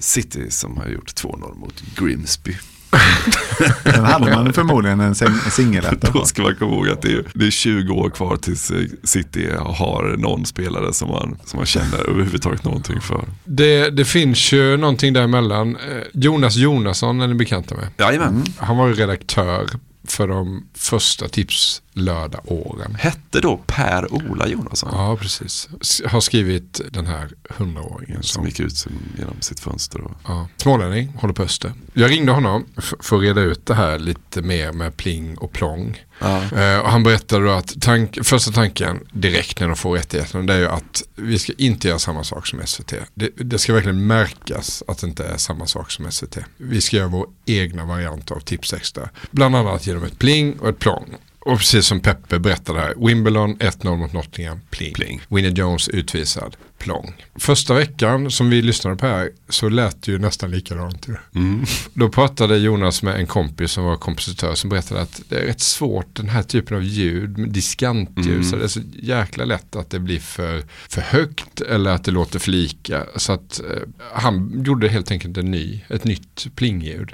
City 0.00 0.50
som 0.50 0.76
har 0.76 0.86
gjort 0.88 1.14
2-0 1.14 1.54
mot 1.58 1.82
Grimsby. 1.96 2.56
Den 3.84 4.04
hade 4.04 4.30
man 4.34 4.52
förmodligen 4.52 5.00
en 5.00 5.14
sing- 5.14 5.44
en 5.44 5.50
singeletta 5.50 6.10
Då 6.12 6.24
ska 6.24 6.42
man 6.42 6.54
komma 6.56 6.72
ihåg 6.74 6.88
att 6.88 7.02
det 7.02 7.12
är, 7.12 7.24
det 7.34 7.46
är 7.46 7.50
20 7.50 7.92
år 7.92 8.10
kvar 8.10 8.36
tills 8.36 8.70
eh, 8.70 8.86
City 9.04 9.48
har 9.58 10.16
någon 10.18 10.46
spelare 10.46 10.92
som 10.92 11.08
man, 11.08 11.38
som 11.44 11.56
man 11.56 11.66
känner 11.66 12.10
överhuvudtaget 12.10 12.64
någonting 12.64 13.00
för. 13.00 13.24
Det, 13.44 13.90
det 13.90 14.04
finns 14.04 14.52
ju 14.52 14.76
någonting 14.76 15.12
däremellan. 15.12 15.76
Eh, 15.76 15.80
Jonas 16.12 16.56
Jonasson 16.56 17.20
är 17.20 17.26
ni 17.28 17.34
bekanta 17.34 17.74
med? 17.74 17.86
Jajamän. 17.98 18.44
Han 18.56 18.76
var 18.76 18.88
ju 18.88 18.94
redaktör 18.94 19.66
för 20.04 20.28
de 20.28 20.68
första 20.74 21.28
tips 21.28 21.82
lördag-åren. 21.92 22.94
Hette 22.98 23.40
då 23.40 23.60
Per-Ola 23.66 24.46
Jonasson? 24.48 24.88
Ja, 24.92 25.16
precis. 25.16 25.68
Har 26.06 26.20
skrivit 26.20 26.80
den 26.90 27.06
här 27.06 27.28
hundraåringen. 27.50 28.22
Som 28.22 28.46
gick 28.46 28.60
ut 28.60 28.76
som- 28.76 28.92
genom 29.18 29.36
sitt 29.40 29.60
fönster. 29.60 30.00
Och... 30.00 30.12
Ja. 30.26 30.48
Smålänning, 30.56 31.08
håller 31.20 31.34
på 31.34 31.42
Öster. 31.42 31.72
Jag 31.92 32.10
ringde 32.10 32.32
honom 32.32 32.64
för 33.00 33.16
att 33.16 33.22
reda 33.22 33.40
ut 33.40 33.66
det 33.66 33.74
här 33.74 33.98
lite 33.98 34.42
mer 34.42 34.72
med 34.72 34.96
pling 34.96 35.38
och 35.38 35.52
plong. 35.52 36.04
Eh, 36.20 36.78
och 36.78 36.90
han 36.90 37.02
berättade 37.02 37.44
då 37.44 37.50
att 37.50 37.80
tank, 37.80 38.18
första 38.22 38.50
tanken 38.52 39.00
direkt 39.12 39.60
när 39.60 39.66
de 39.66 39.76
får 39.76 39.96
rättigheterna 39.96 40.42
det 40.44 40.54
är 40.54 40.58
ju 40.58 40.68
att 40.68 41.02
vi 41.16 41.38
ska 41.38 41.52
inte 41.58 41.88
göra 41.88 41.98
samma 41.98 42.24
sak 42.24 42.46
som 42.46 42.60
SVT. 42.66 42.94
Det, 43.14 43.30
det 43.36 43.58
ska 43.58 43.72
verkligen 43.74 44.06
märkas 44.06 44.82
att 44.88 44.98
det 44.98 45.06
inte 45.06 45.24
är 45.26 45.36
samma 45.36 45.66
sak 45.66 45.90
som 45.90 46.10
SVT. 46.12 46.38
Vi 46.56 46.80
ska 46.80 46.96
göra 46.96 47.08
vår 47.08 47.26
egna 47.46 47.84
variant 47.84 48.30
av 48.30 48.40
Tips 48.40 48.72
Extra. 48.72 49.08
Bland 49.30 49.56
annat 49.56 49.86
genom 49.86 50.04
ett 50.04 50.18
pling 50.18 50.58
och 50.60 50.68
ett 50.68 50.78
plong. 50.78 51.14
Och 51.40 51.58
precis 51.58 51.86
som 51.86 52.00
Peppe 52.00 52.38
berättade 52.38 52.80
här, 52.80 52.94
Wimbledon 53.06 53.56
1-0 53.56 53.96
mot 53.96 54.12
Nottingham, 54.12 54.60
pling. 54.70 54.94
Pling. 54.94 55.20
Winnie 55.28 55.50
Jones 55.50 55.88
utvisad, 55.88 56.56
plong. 56.80 57.14
Första 57.34 57.74
veckan 57.74 58.30
som 58.30 58.50
vi 58.50 58.62
lyssnade 58.62 58.96
på 58.96 59.06
här 59.06 59.30
så 59.48 59.68
lät 59.68 60.02
det 60.02 60.12
ju 60.12 60.18
nästan 60.18 60.50
likadant. 60.50 61.06
Mm. 61.34 61.64
Då 61.94 62.08
pratade 62.08 62.56
Jonas 62.58 63.02
med 63.02 63.14
en 63.16 63.26
kompis 63.26 63.70
som 63.72 63.84
var 63.84 63.96
kompositör 63.96 64.54
som 64.54 64.70
berättade 64.70 65.00
att 65.00 65.20
det 65.28 65.36
är 65.36 65.46
rätt 65.46 65.60
svårt 65.60 66.06
den 66.16 66.28
här 66.28 66.42
typen 66.42 66.76
av 66.76 66.82
ljud, 66.82 67.30
diskantljud, 67.52 68.30
Mm. 68.30 68.44
så 68.44 68.56
det 68.56 68.64
är 68.64 68.68
så 68.68 68.80
jäkla 69.02 69.44
lätt 69.44 69.76
att 69.76 69.90
det 69.90 69.98
blir 69.98 70.18
för, 70.20 70.62
för 70.88 71.00
högt 71.00 71.60
eller 71.60 71.90
att 71.90 72.04
det 72.04 72.10
låter 72.10 72.38
för 72.38 72.50
lika. 72.50 73.04
Så 73.16 73.32
att 73.32 73.60
eh, 73.60 73.82
han 74.12 74.62
gjorde 74.64 74.88
helt 74.88 75.10
enkelt 75.10 75.36
en 75.36 75.50
ny, 75.50 75.80
ett 75.88 76.04
nytt 76.04 76.46
plingljud 76.54 77.12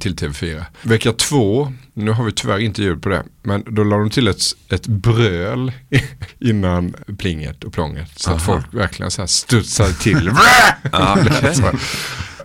till 0.00 0.14
TV4. 0.14 0.64
Vecka 0.82 1.12
två, 1.12 1.72
nu 1.94 2.10
har 2.10 2.24
vi 2.24 2.32
tyvärr 2.32 2.58
inte 2.58 2.82
ljud 2.82 3.02
på 3.02 3.08
det, 3.08 3.22
men 3.42 3.64
då 3.70 3.84
la 3.84 3.96
de 3.98 4.10
till 4.10 4.28
ett, 4.28 4.42
ett 4.70 4.86
bröl 4.86 5.72
innan 6.40 6.94
plinget 7.18 7.64
och 7.64 7.72
plånget. 7.72 8.18
Så 8.18 8.30
att 8.30 8.36
Aha. 8.36 8.44
folk 8.44 8.74
verkligen 8.74 9.07
så 9.10 9.22
här 9.22 9.26
studsade 9.26 9.92
till. 9.94 10.30
Ja. 10.92 11.18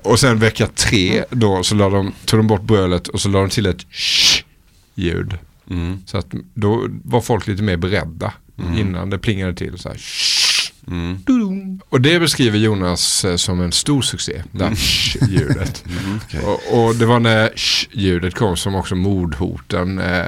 Och 0.04 0.20
sen 0.20 0.40
vecka 0.40 0.68
tre 0.68 1.24
då 1.30 1.64
så 1.64 1.76
la 1.76 1.90
de, 1.90 2.14
tog 2.26 2.40
de 2.40 2.48
bort 2.48 2.62
brölet 2.64 3.08
och 3.08 3.22
så 3.22 3.30
la 3.30 3.40
de 3.40 3.50
till 3.50 3.66
ett 3.66 3.86
sh-ljud. 3.92 5.38
Mm. 5.70 5.98
Så 6.06 6.18
att 6.18 6.28
då 6.54 6.88
var 7.04 7.22
folk 7.22 7.48
lite 7.48 7.64
mer 7.64 7.78
beredda 7.78 8.34
Mm. 8.60 8.78
innan 8.78 9.10
det 9.10 9.20
plingade 9.20 9.56
till. 9.56 9.78
Så 9.78 9.90
här, 9.90 9.98
Mm. 10.88 11.18
Och 11.90 12.02
det 12.02 12.20
beskriver 12.20 12.58
Jonas 12.60 13.26
eh, 13.26 13.36
som 13.36 13.62
en 13.62 13.72
stor 13.72 14.02
succé, 14.02 14.44
det 14.52 14.64
här 14.64 14.76
sh-ljudet. 14.76 15.84
Mm, 16.04 16.20
okej. 16.26 16.40
och, 16.40 16.86
och 16.86 16.96
det 16.96 17.06
var 17.06 17.20
när 17.20 17.50
sh-ljudet 17.56 18.36
kom 18.36 18.58
som 18.58 18.76
också 18.76 18.96
mordhoten 18.96 20.00
eh, 20.00 20.24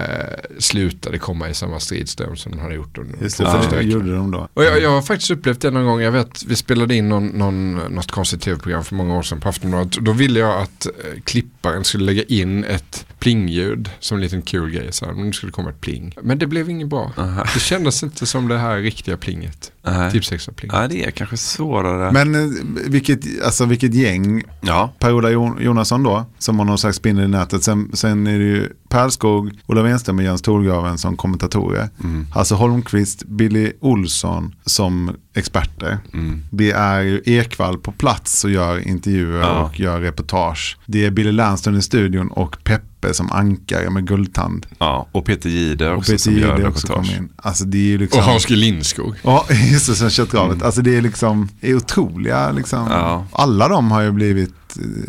slutade 0.59 1.17
komma 1.17 1.49
i 1.49 1.53
samma 1.53 1.79
stridström 1.79 2.35
som 2.35 2.51
de 2.51 2.59
hade 2.59 2.75
gjort 2.75 2.97
under 2.97 3.17
Just 3.21 3.37
det, 3.37 3.67
det 3.71 3.81
gjorde 3.81 4.15
de 4.15 4.31
då. 4.31 4.47
Och 4.53 4.63
jag, 4.63 4.81
jag 4.81 4.89
har 4.89 5.01
faktiskt 5.01 5.31
upplevt 5.31 5.61
det 5.61 5.71
någon 5.71 5.85
gång. 5.85 6.01
Jag 6.01 6.11
vet, 6.11 6.43
vi 6.43 6.55
spelade 6.55 6.95
in 6.95 7.09
någon, 7.09 7.27
någon, 7.27 7.73
något 7.75 8.11
konstigt 8.11 8.41
tv-program 8.41 8.83
för 8.83 8.95
många 8.95 9.17
år 9.17 9.23
sedan 9.23 9.39
på 9.39 9.49
Aftonbladet. 9.49 9.93
Då 9.93 10.11
ville 10.11 10.39
jag 10.39 10.61
att 10.61 10.85
eh, 10.85 10.91
klipparen 11.23 11.83
skulle 11.83 12.05
lägga 12.05 12.23
in 12.23 12.63
ett 12.63 13.05
plingljud 13.19 13.89
som 13.99 14.17
en 14.17 14.21
liten 14.21 14.41
kul 14.41 14.71
grej. 14.71 14.87
Så 14.91 15.05
här, 15.05 15.13
nu 15.13 15.33
skulle 15.33 15.49
det 15.49 15.53
komma 15.55 15.69
ett 15.69 15.81
pling. 15.81 16.15
Men 16.21 16.37
det 16.37 16.47
blev 16.47 16.69
inget 16.69 16.87
bra. 16.87 17.11
Det 17.53 17.59
kändes 17.59 18.03
inte 18.03 18.25
som 18.25 18.47
det 18.47 18.57
här 18.57 18.77
riktiga 18.77 19.17
plinget. 19.17 19.71
Nej. 19.83 20.11
Tips 20.11 20.31
extra 20.31 20.53
pling. 20.53 20.71
Nej, 20.73 20.89
det 20.89 21.05
är 21.05 21.11
kanske 21.11 21.37
svårare. 21.45 22.11
Men 22.11 22.35
eh, 22.35 22.51
vilket, 22.87 23.19
alltså, 23.45 23.65
vilket 23.65 23.93
gäng. 23.93 24.43
Ja. 24.61 24.93
Per-Ola 24.99 25.29
Jon- 25.31 25.57
Jonasson 25.61 26.03
då, 26.03 26.25
som 26.37 26.59
har 26.59 26.65
någon 26.65 26.77
slags 26.77 26.97
spindel 26.97 27.25
i 27.25 27.27
nätet. 27.27 27.63
Sen, 27.63 27.89
sen 27.93 28.27
är 28.27 28.39
det 28.39 28.45
ju 28.45 28.69
Pärlskog, 28.89 29.51
Ola 29.67 29.81
Wenström 29.81 30.17
och 30.17 30.23
Jens 30.23 30.41
Thorgraven 30.41 30.97
som 30.97 31.17
kommentatorer. 31.17 31.89
Mm. 32.03 32.27
Alltså 32.33 32.55
Holmqvist, 32.55 33.23
Billy 33.25 33.71
Olsson 33.79 34.55
som 34.65 35.11
experter. 35.35 35.97
Mm. 36.13 36.41
Det 36.51 36.71
är 36.71 37.01
ju 37.01 37.21
Ekvall 37.25 37.77
på 37.77 37.91
plats 37.91 38.43
och 38.43 38.51
gör 38.51 38.87
intervjuer 38.87 39.39
Ja. 39.41 39.63
och 39.63 39.79
gör 39.79 40.01
reportage. 40.01 40.77
Det 40.85 41.05
är 41.05 41.11
Billy 41.11 41.31
Lernström 41.31 41.75
i 41.77 41.81
studion 41.81 42.27
och 42.27 42.57
Peppe 42.63 42.85
som 43.13 43.31
ankare 43.31 43.89
med 43.89 44.07
guldtand. 44.07 44.65
Ja, 44.77 45.07
och 45.11 45.25
Peter 45.25 45.49
Jihde 45.49 45.91
Och 45.91 45.97
också 45.97 46.11
Peter 46.11 46.23
som 46.23 46.33
gör 46.33 46.55
Jihde 46.55 46.69
också 46.69 46.87
kom 46.87 47.05
in. 47.05 47.29
Alltså 47.35 47.65
det 47.65 47.93
är 47.93 47.97
liksom... 47.97 48.19
Och 48.19 48.25
Hans 48.25 48.45
G. 48.45 48.55
Lindskog. 48.55 49.15
Ja, 49.23 49.45
just 49.71 49.87
det, 49.87 49.95
som 49.95 50.09
kört 50.09 50.29
travet. 50.29 50.63
Alltså 50.63 50.81
det 50.81 50.97
är 50.97 51.01
liksom, 51.01 51.49
det 51.61 51.69
är 51.69 51.75
otroliga 51.75 52.51
liksom. 52.51 52.87
Ja. 52.89 53.25
Alla 53.31 53.67
de 53.67 53.91
har 53.91 54.01
ju 54.01 54.11
blivit, 54.11 54.53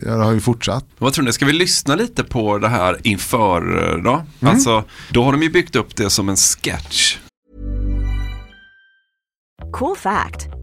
ja, 0.03 0.17
det 0.17 0.25
har 0.25 0.33
ju 0.33 0.41
fortsatt. 0.41 0.85
Vad 0.99 1.13
tror 1.13 1.25
ni, 1.25 1.33
ska 1.33 1.47
vi 1.47 1.53
lyssna 1.53 1.95
lite 1.95 2.25
på 2.25 2.59
det 2.59 2.69
här 2.69 2.99
inför 3.03 3.93
eh, 3.93 4.03
då? 4.03 4.11
Mm. 4.41 4.55
Alltså, 4.55 4.85
då 5.11 5.25
har 5.25 5.33
de 5.33 5.43
ju 5.43 5.51
byggt 5.51 5.77
upp 5.77 5.97
det 5.97 6.11
som 6.11 6.29
en 6.29 6.37
sketch. 6.37 7.17
Cool 9.73 9.97
fact 9.97 10.46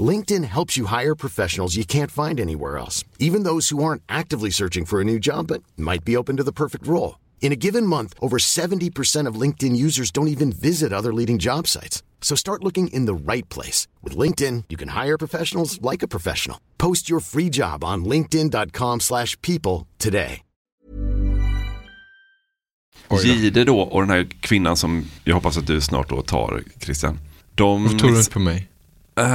LinkedIn 0.00 0.44
helps 0.44 0.76
you 0.76 0.86
hire 0.86 1.14
professionals 1.14 1.76
you 1.76 1.84
can't 1.84 2.10
find 2.10 2.40
anywhere 2.40 2.78
else, 2.78 3.04
even 3.18 3.44
those 3.44 3.68
who 3.68 3.84
aren't 3.84 4.02
actively 4.08 4.50
searching 4.50 4.84
for 4.84 5.00
a 5.00 5.04
new 5.04 5.20
job 5.20 5.46
but 5.46 5.62
might 5.76 6.04
be 6.04 6.16
open 6.16 6.36
to 6.38 6.42
the 6.42 6.52
perfect 6.52 6.86
role. 6.86 7.20
In 7.40 7.52
a 7.52 7.56
given 7.56 7.86
month, 7.86 8.14
over 8.20 8.38
70% 8.38 9.28
of 9.28 9.40
LinkedIn 9.40 9.76
users 9.76 10.10
don't 10.10 10.28
even 10.28 10.50
visit 10.50 10.92
other 10.92 11.12
leading 11.12 11.38
job 11.38 11.68
sites. 11.68 12.02
So 12.20 12.34
start 12.34 12.64
looking 12.64 12.88
in 12.88 13.04
the 13.04 13.14
right 13.14 13.48
place. 13.48 13.86
With 14.02 14.16
LinkedIn, 14.16 14.64
you 14.70 14.76
can 14.76 14.88
hire 14.88 15.18
professionals 15.18 15.78
like 15.82 16.02
a 16.02 16.08
professional. 16.08 16.58
Post 16.78 17.08
your 17.10 17.20
free 17.20 17.50
job 17.50 17.84
on 17.84 18.04
linkedin.com 18.04 19.00
slash 19.00 19.40
people 19.42 19.86
today. 19.98 20.40
Gide 23.24 23.64
då 23.64 23.80
och 23.80 24.00
den 24.00 24.10
här 24.10 24.24
kvinnan 24.40 24.76
som 24.76 25.04
jag 25.24 25.34
hoppas 25.34 25.58
att 25.58 25.66
du 25.66 25.80
snart 25.80 26.08
då 26.08 26.22
tar 26.22 26.62
Christian. 26.80 27.18
De 27.54 27.82
Varför 27.82 27.98
tror 27.98 28.10
du 28.10 28.18
inte 28.18 28.30
på 28.30 28.38
mig? 28.38 28.68
Uh, 29.20 29.26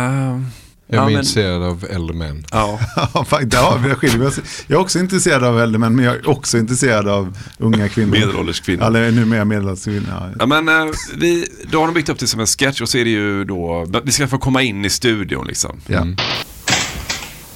jag 0.92 0.98
är 0.98 1.02
ja, 1.02 1.06
men- 1.06 1.13
intresserad 1.13 1.63
av 1.63 1.86
äldre 1.89 2.15
män. 2.15 2.46
Ja. 2.52 2.80
Ja, 3.52 3.78
vi 3.88 3.96
skiljer 3.96 4.28
oss. 4.28 4.39
Jag 4.68 4.78
är 4.78 4.82
också 4.82 5.00
intresserad 5.00 5.44
av 5.44 5.60
äldre 5.62 5.80
män, 5.80 5.96
men 5.96 6.06
jag 6.06 6.15
är 6.15 6.30
också 6.30 6.58
intresserad 6.58 7.08
av 7.08 7.38
unga 7.58 7.89
kvinnor. 7.89 8.12
Medelålders 8.12 8.60
kvinnor. 8.60 8.86
Eller 8.86 9.12
numera 9.12 9.46
medelålders 9.46 9.84
kvinnor. 9.84 10.08
Ja. 10.10 10.30
Ja, 10.39 10.46
men, 10.46 10.70
eh, 10.88 10.94
vi, 11.18 11.48
då 11.72 11.80
har 11.80 11.86
de 11.86 11.94
byggt 11.94 12.10
upp 12.10 12.20
det 12.20 12.28
som 12.28 12.39
en 12.39 12.48
sketch 12.48 12.82
och 12.82 12.89
så 12.89 12.98
är 12.98 13.04
det 13.04 13.10
ju 13.10 13.46
då, 13.46 13.88
vi 14.04 14.12
ska 14.12 14.28
få 14.28 14.38
komma 14.38 14.62
in 14.62 14.86
i 14.86 14.89
studion 14.89 15.48
liksom. 15.48 15.82
Ja. 15.88 16.06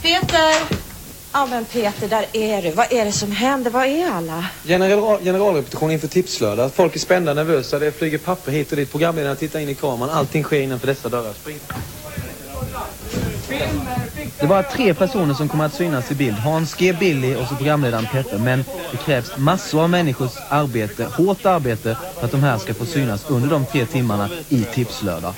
Peter! 0.01 0.77
Ja 1.35 1.45
men 1.45 1.65
Peter, 1.65 2.09
där 2.09 2.25
är 2.33 2.61
du. 2.61 2.71
Vad 2.71 2.93
är 2.93 3.05
det 3.05 3.11
som 3.11 3.31
händer? 3.31 3.71
Vad 3.71 3.85
är 3.85 4.09
alla? 4.11 4.45
General, 4.63 5.19
generalrepetition 5.23 5.91
inför 5.91 6.07
tipslördag. 6.07 6.71
Folk 6.75 6.95
är 6.95 6.99
spända, 6.99 7.33
nervösa. 7.33 7.79
Det 7.79 7.91
flyger 7.91 8.17
papper 8.17 8.51
hit 8.51 8.71
och 8.71 8.77
dit. 8.77 8.91
Programledarna 8.91 9.35
tittar 9.35 9.59
in 9.59 9.69
i 9.69 9.75
kameran. 9.75 10.09
Allting 10.09 10.43
sker 10.43 10.61
innanför 10.61 10.87
dessa 10.87 11.09
dörrar. 11.09 11.33
Spring. 11.33 11.57
Det 14.39 14.45
är 14.45 14.47
bara 14.47 14.63
tre 14.63 14.93
personer 14.93 15.33
som 15.33 15.49
kommer 15.49 15.65
att 15.65 15.73
synas 15.73 16.11
i 16.11 16.15
bild. 16.15 16.37
Hans 16.39 16.75
G. 16.75 16.93
Billy 16.93 17.35
och 17.35 17.47
så 17.47 17.55
programledaren 17.55 18.07
Petter. 18.11 18.37
Men 18.37 18.65
det 18.91 18.97
krävs 18.97 19.37
massor 19.37 19.83
av 19.83 19.89
människors 19.89 20.31
arbete, 20.49 21.03
hårt 21.17 21.45
arbete, 21.45 21.97
för 22.19 22.25
att 22.25 22.31
de 22.31 22.43
här 22.43 22.57
ska 22.57 22.73
få 22.73 22.85
synas 22.85 23.25
under 23.29 23.49
de 23.49 23.65
tre 23.65 23.85
timmarna 23.85 24.29
i 24.49 24.63
tipslördag. 24.63 25.33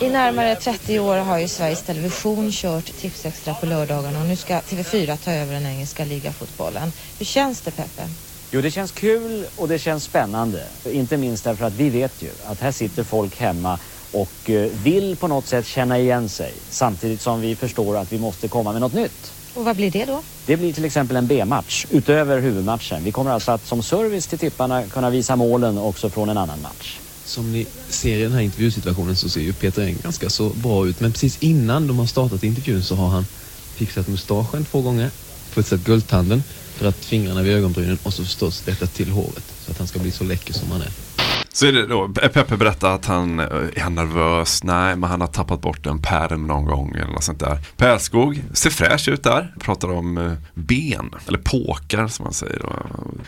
I 0.00 0.10
närmare 0.10 0.56
30 0.56 0.98
år 0.98 1.16
har 1.16 1.38
ju 1.38 1.48
Sveriges 1.48 1.82
Television 1.82 2.50
kört 2.52 2.84
Tipsextra 2.84 3.54
på 3.54 3.66
lördagarna 3.66 4.20
och 4.20 4.26
nu 4.26 4.36
ska 4.36 4.54
TV4 4.60 5.16
ta 5.24 5.32
över 5.32 5.54
den 5.54 5.66
engelska 5.66 6.04
ligafotbollen. 6.04 6.92
Hur 7.18 7.26
känns 7.26 7.60
det 7.60 7.70
Peppe? 7.70 8.08
Jo, 8.50 8.60
det 8.60 8.70
känns 8.70 8.92
kul 8.92 9.46
och 9.56 9.68
det 9.68 9.78
känns 9.78 10.04
spännande. 10.04 10.66
Inte 10.84 11.16
minst 11.16 11.44
därför 11.44 11.64
att 11.64 11.74
vi 11.74 11.90
vet 11.90 12.22
ju 12.22 12.30
att 12.44 12.60
här 12.60 12.72
sitter 12.72 13.04
folk 13.04 13.40
hemma 13.40 13.78
och 14.14 14.50
eh, 14.50 14.70
vill 14.84 15.16
på 15.16 15.28
något 15.28 15.46
sätt 15.46 15.66
känna 15.66 15.98
igen 15.98 16.28
sig 16.28 16.52
samtidigt 16.70 17.20
som 17.20 17.40
vi 17.40 17.56
förstår 17.56 17.96
att 17.96 18.12
vi 18.12 18.18
måste 18.18 18.48
komma 18.48 18.72
med 18.72 18.80
något 18.80 18.94
nytt. 18.94 19.32
Och 19.54 19.64
vad 19.64 19.76
blir 19.76 19.90
det 19.90 20.04
då? 20.04 20.22
Det 20.46 20.56
blir 20.56 20.72
till 20.72 20.84
exempel 20.84 21.16
en 21.16 21.26
B-match 21.26 21.86
utöver 21.90 22.38
huvudmatchen. 22.38 23.04
Vi 23.04 23.12
kommer 23.12 23.30
alltså 23.30 23.52
att 23.52 23.66
som 23.66 23.82
service 23.82 24.26
till 24.26 24.38
tipparna 24.38 24.82
kunna 24.82 25.10
visa 25.10 25.36
målen 25.36 25.78
också 25.78 26.10
från 26.10 26.28
en 26.28 26.36
annan 26.36 26.62
match. 26.62 26.98
Som 27.24 27.52
ni 27.52 27.66
ser 27.88 28.16
i 28.18 28.22
den 28.22 28.32
här 28.32 28.40
intervjusituationen 28.40 29.16
så 29.16 29.28
ser 29.28 29.40
ju 29.40 29.52
Peter 29.52 29.82
Eng 29.82 29.98
ganska 30.02 30.30
så 30.30 30.48
bra 30.48 30.86
ut. 30.86 31.00
Men 31.00 31.12
precis 31.12 31.38
innan 31.42 31.86
de 31.86 31.98
har 31.98 32.06
startat 32.06 32.44
intervjun 32.44 32.82
så 32.82 32.94
har 32.94 33.08
han 33.08 33.26
fixat 33.74 34.08
mustaschen 34.08 34.64
två 34.64 34.80
gånger, 34.80 35.10
putsat 35.54 35.80
guldtanden, 35.80 36.42
dragit 36.78 37.04
fingrarna 37.04 37.42
vid 37.42 37.56
ögonbrynen 37.56 37.98
och 38.02 38.12
så 38.12 38.24
förstås 38.24 38.62
rättat 38.66 38.94
till 38.94 39.10
håret. 39.10 39.44
Så 39.64 39.70
att 39.70 39.78
han 39.78 39.86
ska 39.86 39.98
bli 39.98 40.10
så 40.10 40.24
läcker 40.24 40.52
som 40.54 40.70
han 40.70 40.80
är. 40.80 41.13
Så 41.54 41.66
är 41.66 41.72
det 41.72 41.86
då, 41.86 42.08
Peppe 42.08 42.56
berättar 42.56 42.94
att 42.94 43.06
han 43.06 43.40
eh, 43.40 43.46
är 43.84 43.90
nervös, 43.90 44.64
nej 44.64 44.96
men 44.96 45.10
han 45.10 45.20
har 45.20 45.28
tappat 45.28 45.60
bort 45.60 45.86
en 45.86 46.02
pärm 46.02 46.46
någon 46.46 46.64
gång 46.64 46.94
eller 46.94 47.12
något 47.12 47.24
sånt 47.24 47.40
där. 47.40 47.58
Pärlskog 47.76 48.42
ser 48.52 48.70
fräsch 48.70 49.08
ut 49.08 49.22
där, 49.22 49.54
pratar 49.60 49.88
om 49.88 50.18
eh, 50.18 50.32
ben, 50.54 51.14
eller 51.28 51.38
påkar 51.38 52.08
som 52.08 52.24
man 52.24 52.32
säger. 52.32 52.58
Då. 52.58 52.72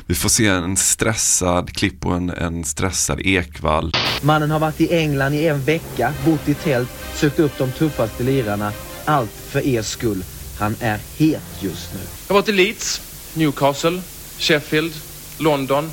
Vi 0.06 0.14
får 0.14 0.28
se 0.28 0.46
en 0.46 0.76
stressad 0.76 1.72
klipp 1.72 2.06
och 2.06 2.16
en, 2.16 2.30
en 2.30 2.64
stressad 2.64 3.20
Ekvall. 3.20 3.92
Mannen 4.22 4.50
har 4.50 4.58
varit 4.58 4.80
i 4.80 4.94
England 4.94 5.34
i 5.34 5.46
en 5.46 5.60
vecka, 5.60 6.12
bott 6.24 6.48
i 6.48 6.54
tält, 6.54 6.90
sökt 7.14 7.38
upp 7.38 7.58
de 7.58 7.72
tuffaste 7.72 8.22
lirarna. 8.22 8.72
Allt 9.04 9.30
för 9.30 9.66
er 9.66 9.82
skull. 9.82 10.24
Han 10.58 10.76
är 10.80 10.98
het 11.16 11.42
just 11.60 11.94
nu. 11.94 12.00
Jag 12.26 12.34
har 12.34 12.40
varit 12.40 12.48
i 12.48 12.52
Leeds, 12.52 13.00
Newcastle, 13.34 14.02
Sheffield, 14.38 14.92
London, 15.38 15.90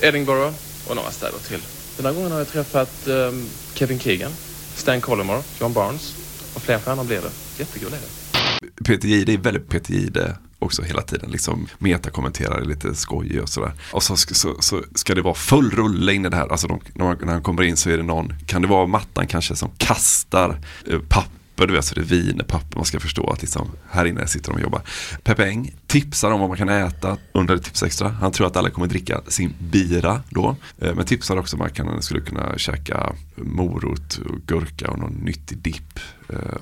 Edinburgh 0.00 0.67
och 0.88 0.96
några 0.96 1.10
städer 1.10 1.38
till. 1.48 1.60
Den 1.96 2.06
här 2.06 2.12
gången 2.12 2.30
har 2.32 2.38
jag 2.38 2.48
träffat 2.48 3.06
um, 3.06 3.46
Kevin 3.74 3.98
Keegan, 3.98 4.30
Stan 4.76 5.00
Collymore, 5.00 5.42
John 5.60 5.72
Barnes 5.72 6.14
och 6.54 6.62
fler 6.62 6.78
stjärnor 6.78 7.04
blir 7.04 7.20
det. 7.20 7.30
Jättekul 7.58 7.88
är 7.92 7.98
det. 7.98 8.84
Peter 8.84 9.08
Jihde 9.08 9.32
är 9.32 9.38
väldigt 9.38 9.68
Peter 9.68 9.92
Jihde 9.94 10.36
också 10.58 10.82
hela 10.82 11.02
tiden. 11.02 11.30
Liksom 11.30 11.66
metakommenterar 11.78 12.64
lite 12.64 12.94
skojig 12.94 13.42
och 13.42 13.48
sådär. 13.48 13.72
Och 13.92 14.02
så, 14.02 14.16
ska- 14.16 14.34
så, 14.34 14.56
så 14.60 14.82
ska 14.94 15.14
det 15.14 15.22
vara 15.22 15.34
full 15.34 15.70
rulle 15.70 16.12
in 16.14 16.26
i 16.26 16.28
det 16.28 16.36
här. 16.36 16.48
Alltså 16.48 16.66
de, 16.66 16.80
när, 16.94 17.04
man, 17.04 17.16
när 17.22 17.32
han 17.32 17.42
kommer 17.42 17.62
in 17.62 17.76
så 17.76 17.90
är 17.90 17.96
det 17.96 18.02
någon, 18.02 18.32
kan 18.46 18.62
det 18.62 18.68
vara 18.68 18.86
mattan 18.86 19.26
kanske 19.26 19.56
som 19.56 19.70
kastar 19.78 20.60
eh, 20.90 20.98
papper, 21.08 21.30
du 21.66 21.72
vet 21.72 21.84
så 21.84 21.94
det 21.94 22.00
är 22.00 22.04
wienerpapper. 22.04 22.76
Man 22.76 22.84
ska 22.84 23.00
förstå 23.00 23.30
att 23.30 23.40
liksom, 23.42 23.68
här 23.90 24.04
inne 24.04 24.26
sitter 24.26 24.48
de 24.50 24.54
och 24.54 24.60
jobbar. 24.60 24.82
Peppe 25.22 25.44
Eng 25.46 25.74
tipsar 25.86 26.30
om 26.30 26.40
vad 26.40 26.48
man 26.48 26.58
kan 26.58 26.68
äta 26.68 27.16
under 27.32 27.58
Tipsextra. 27.58 28.08
Han 28.08 28.32
tror 28.32 28.46
att 28.46 28.56
alla 28.56 28.70
kommer 28.70 28.86
dricka 28.86 29.20
sin 29.28 29.54
bira 29.58 30.22
då. 30.30 30.56
Eh, 30.80 30.94
Men 30.94 31.04
tipsar 31.04 31.36
också 31.36 31.56
om 31.56 31.62
att 31.62 31.78
man 31.78 32.02
skulle 32.02 32.20
kunna 32.20 32.58
käka 32.58 33.12
morot, 33.36 34.18
och 34.28 34.36
gurka 34.46 34.90
och 34.90 34.98
någon 34.98 35.12
nyttig 35.12 35.58
dipp. 35.58 36.00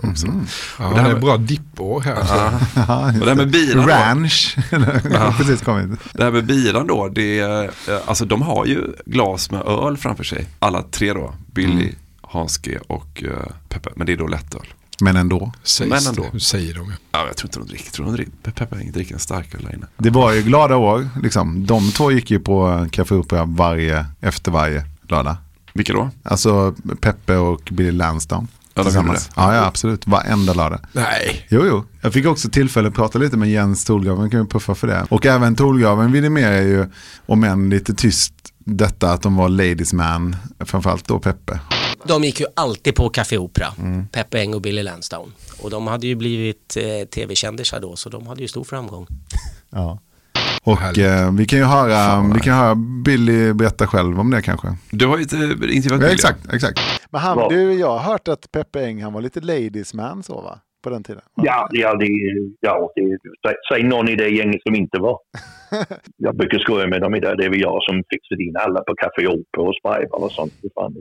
Också. 0.03 0.27
Mhm. 0.27 0.47
Ja, 0.79 0.89
Och 0.89 0.95
det 0.95 1.01
här 1.01 1.09
är 1.09 1.13
med- 1.13 1.23
bra 1.23 1.37
dippår 1.37 2.01
här. 2.01 2.17
Ja. 2.77 3.07
Och 3.21 3.27
det 3.27 3.27
här 3.31 3.35
med 3.35 3.51
biran. 3.51 3.89
Ranch. 3.89 4.57
Ja. 5.13 5.35
Precis 5.39 5.61
kommit. 5.61 6.01
Det 6.13 6.25
här 6.25 6.31
med 6.31 6.47
biran 6.47 6.87
då, 6.87 7.09
det 7.09 7.39
är, 7.41 7.65
eh, 7.65 7.99
alltså 8.07 8.25
de 8.25 8.43
har 8.43 8.67
ju 8.67 8.93
glas 9.07 9.51
med 9.51 9.63
öl 9.67 9.97
framför 9.97 10.25
sig. 10.25 10.47
Alla 10.59 10.83
tre 10.83 11.13
då, 11.13 11.35
Billy, 11.53 11.73
Mm. 11.83 11.95
Hans 12.21 12.59
G 12.59 12.79
och 12.87 13.23
uh, 13.27 13.31
Peppe. 13.69 13.91
Men 13.97 14.07
det 14.07 14.13
är 14.13 14.17
då 14.17 14.27
lättöl. 14.27 14.67
Men 15.01 15.17
ändå. 15.17 15.53
Sägs 15.63 15.91
Men 15.91 16.03
det. 16.03 16.09
ändå. 16.09 16.25
Hur 16.33 16.39
säger 16.39 16.75
de? 16.75 16.93
Ja, 17.13 17.27
jag 17.27 17.37
tror 17.37 17.49
inte 17.49 17.59
de 17.59 17.67
dricker. 17.69 17.91
Tror 17.91 18.07
de 18.07 18.15
dricker, 18.15 18.33
Peppe 18.53 18.77
Eng 18.77 18.93
dricker 18.93 19.15
en 19.15 19.21
starköl 19.21 19.63
där 19.63 19.75
inne. 19.75 19.87
Det 19.97 20.11
var 20.11 20.33
ju 20.33 20.43
glada 20.43 20.77
år. 20.77 21.09
Liksom. 21.23 21.67
De 21.67 21.91
två 21.91 22.13
gick 22.13 22.31
ju 22.31 22.41
på 22.41 22.87
Café 22.93 23.15
Opera 23.15 23.45
varje, 23.45 24.07
efter 24.21 24.51
varje 24.53 24.85
lördag. 25.09 25.37
Vilka 25.75 25.93
då? 25.93 26.11
Alltså 26.23 26.75
Peppe 27.01 27.37
och 27.37 27.69
Billy 27.73 27.93
Lansdowne. 27.93 28.47
Ja, 28.75 28.83
de 28.83 28.95
gjorde 28.95 29.13
det. 29.13 29.21
Ja, 29.37 29.55
ja, 29.55 29.65
absolut. 29.65 30.07
Varenda 30.07 30.55
lördag. 30.55 30.81
Nej. 30.93 31.47
Jo, 31.49 31.63
jo. 31.67 31.85
Jag 32.01 32.13
fick 32.13 32.27
också 32.27 32.49
tillfälle 32.49 32.89
att 32.89 32.95
prata 32.95 33.19
lite 33.19 33.37
med 33.37 33.51
Jens 33.51 33.85
Tolgraven, 33.85 34.31
kan 34.31 34.41
vi 34.41 34.47
puffa 34.47 34.75
för 34.75 34.87
det. 34.87 35.07
Och 35.09 35.27
även 35.27 35.55
Tolgraven 35.55 36.13
vidimerar 36.13 36.63
ju, 36.63 36.87
om 37.27 37.45
än 37.45 37.71
lite 37.71 37.95
tyst, 37.95 38.35
detta 38.59 39.13
att 39.13 39.23
de 39.23 39.37
var 39.37 39.49
ladies 39.49 39.93
man, 39.93 40.37
framförallt 40.61 41.09
då 41.09 41.19
Peppe. 41.19 41.61
De 42.09 42.23
gick 42.25 42.41
ju 42.41 42.47
alltid 42.57 42.95
på 42.95 43.09
Café 43.09 43.39
Opera, 43.39 43.67
Mm. 43.79 44.07
Peppe 44.09 44.41
Eng 44.41 44.55
och 44.55 44.61
Billy 44.61 44.83
Lansdowne. 44.83 45.33
Och 45.63 45.71
de 45.71 45.87
hade 45.87 46.07
ju 46.07 46.15
blivit 46.15 46.77
eh, 46.77 47.07
tv-kändisar 47.09 47.81
då, 47.81 47.97
så 47.97 48.09
de 48.09 48.27
hade 48.27 48.41
ju 48.43 48.49
stor 48.49 48.65
framgång. 48.65 49.07
Ja. 49.71 49.99
Och 50.63 50.99
eh, 50.99 51.33
vi 51.35 51.47
kan 51.47 51.59
ju 51.59 51.65
höra, 51.65 52.25
vi 52.35 52.41
kan 52.41 52.55
höra 52.55 52.75
Billy 53.05 53.53
berätta 53.53 53.87
själv 53.87 54.21
om 54.21 54.31
det 54.31 54.43
kanske. 54.43 54.69
Du 54.91 55.07
har 55.07 55.17
ju 55.17 55.23
inte 55.23 55.37
intervjuat 55.37 55.85
Ja, 55.85 55.99
Billy. 55.99 56.13
exakt, 56.13 56.53
exakt. 56.55 56.81
Men 57.11 57.21
han, 57.21 57.39
Ja. 57.39 57.49
du, 57.49 57.73
jag 57.75 57.99
har 57.99 57.99
hört 58.13 58.29
att 58.29 58.53
Peppe 58.53 58.85
Eng, 58.87 59.03
han 59.03 59.13
var 59.13 59.21
lite 59.21 59.41
ladies 59.41 59.95
man 59.95 60.23
så 60.23 60.41
va? 60.41 60.59
På 60.85 60.91
den 60.91 61.03
tiden. 61.05 61.23
Ja, 61.43 61.69
ja, 61.73 61.95
det, 61.97 62.07
ja 62.61 62.93
det, 62.97 63.03
säg, 63.47 63.55
säg 63.73 63.83
någon 63.83 64.09
i 64.09 64.17
det 64.17 64.29
gänget 64.29 64.63
som 64.63 64.75
inte 64.75 64.99
var. 64.99 65.19
jag 66.17 66.37
brukar 66.37 66.59
skoja 66.59 66.87
med 66.87 67.01
dem 67.01 67.15
idag. 67.15 67.39
Det 67.39 67.45
är 67.45 67.51
väl 67.51 67.61
jag 67.61 67.79
som 67.83 68.03
fixade 68.11 68.43
in 68.45 68.57
alla 68.57 68.81
på 68.81 68.95
Café 68.95 69.27
Opera 69.27 69.63
och 69.69 69.75
Spybar 69.81 70.25
och 70.25 70.33
sånt. 70.33 70.53
Det 70.63 70.69
fan, 70.75 70.95
det, 70.95 71.01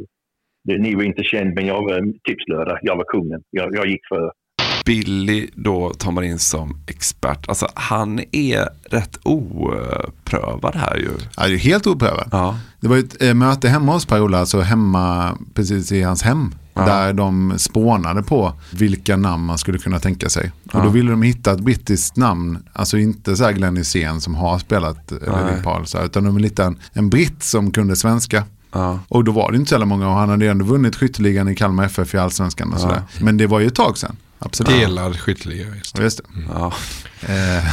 ni 0.65 0.95
var 0.95 1.03
inte 1.03 1.23
känd, 1.23 1.53
men 1.55 1.65
jag 1.65 1.81
var 1.81 2.01
tipslördag. 2.29 2.77
Jag 2.81 2.95
var 2.97 3.03
kungen. 3.11 3.41
Jag, 3.51 3.75
jag 3.75 3.87
gick 3.87 4.01
för. 4.09 4.31
Billy 4.85 5.47
då 5.55 5.89
tar 5.93 6.11
man 6.11 6.23
in 6.23 6.39
som 6.39 6.77
expert. 6.87 7.49
Alltså 7.49 7.67
han 7.73 8.19
är 8.31 8.67
rätt 8.89 9.19
oprövad 9.23 10.75
här 10.75 10.95
ju. 10.97 11.09
Ja, 11.37 11.47
det 11.47 11.53
är 11.53 11.57
helt 11.57 11.87
oprövad. 11.87 12.27
Ja. 12.31 12.57
Det 12.79 12.87
var 12.87 12.95
ju 12.95 13.01
ett 13.01 13.21
eh, 13.23 13.33
möte 13.33 13.69
hemma 13.69 13.93
hos 13.93 14.05
Per-Ola, 14.05 14.37
alltså 14.39 14.59
hemma 14.61 15.37
precis 15.53 15.91
i 15.91 16.01
hans 16.01 16.23
hem. 16.23 16.55
Ja. 16.73 16.85
Där 16.85 17.13
de 17.13 17.53
spånade 17.57 18.23
på 18.23 18.53
vilka 18.73 19.17
namn 19.17 19.45
man 19.45 19.57
skulle 19.57 19.77
kunna 19.77 19.99
tänka 19.99 20.29
sig. 20.29 20.51
Och 20.65 20.75
Ja. 20.79 20.83
då 20.83 20.89
ville 20.89 21.11
de 21.11 21.21
hitta 21.21 21.51
ett 21.51 21.59
brittiskt 21.59 22.17
namn, 22.17 22.57
alltså 22.73 22.97
inte 22.97 23.35
så 23.35 23.43
här 23.43 23.51
Glenn 23.51 23.77
Hysén 23.77 24.21
som 24.21 24.35
har 24.35 24.59
spelat 24.59 25.11
eh, 25.11 25.17
Nej. 25.27 25.43
Levin 25.45 25.63
Paul, 25.63 25.83
utan 26.05 26.23
de 26.23 26.35
ville 26.35 26.47
hitta 26.47 26.65
en, 26.65 26.77
en 26.93 27.09
britt 27.09 27.43
som 27.43 27.71
kunde 27.71 27.95
svenska. 27.95 28.43
Ja. 28.75 28.99
Och 29.07 29.23
då 29.23 29.31
var 29.31 29.51
det 29.51 29.57
inte 29.57 29.69
så 29.69 29.73
jävla 29.73 29.85
många 29.85 30.07
och 30.09 30.15
han 30.15 30.29
hade 30.29 30.47
ändå 30.49 30.65
vunnit 30.65 30.95
skytteligan 30.95 31.49
i 31.49 31.55
Kalmar 31.55 31.85
FF 31.85 32.13
i 32.13 32.17
allsvenskan 32.17 32.73
och 32.73 32.79
sådär. 32.79 33.01
Men 33.19 33.37
det 33.37 33.47
var 33.47 33.59
ju 33.59 33.67
ett 33.67 33.75
tag 33.75 33.97
sedan. 33.97 34.15
Absolut. 34.39 34.71
Delad 34.71 35.19
skytteliga. 35.19 35.75
Just 35.75 35.97
Ja, 35.97 36.03
Just 36.03 36.17
det. 36.17 36.23
Ja. 36.49 36.73
Eh, 37.21 37.29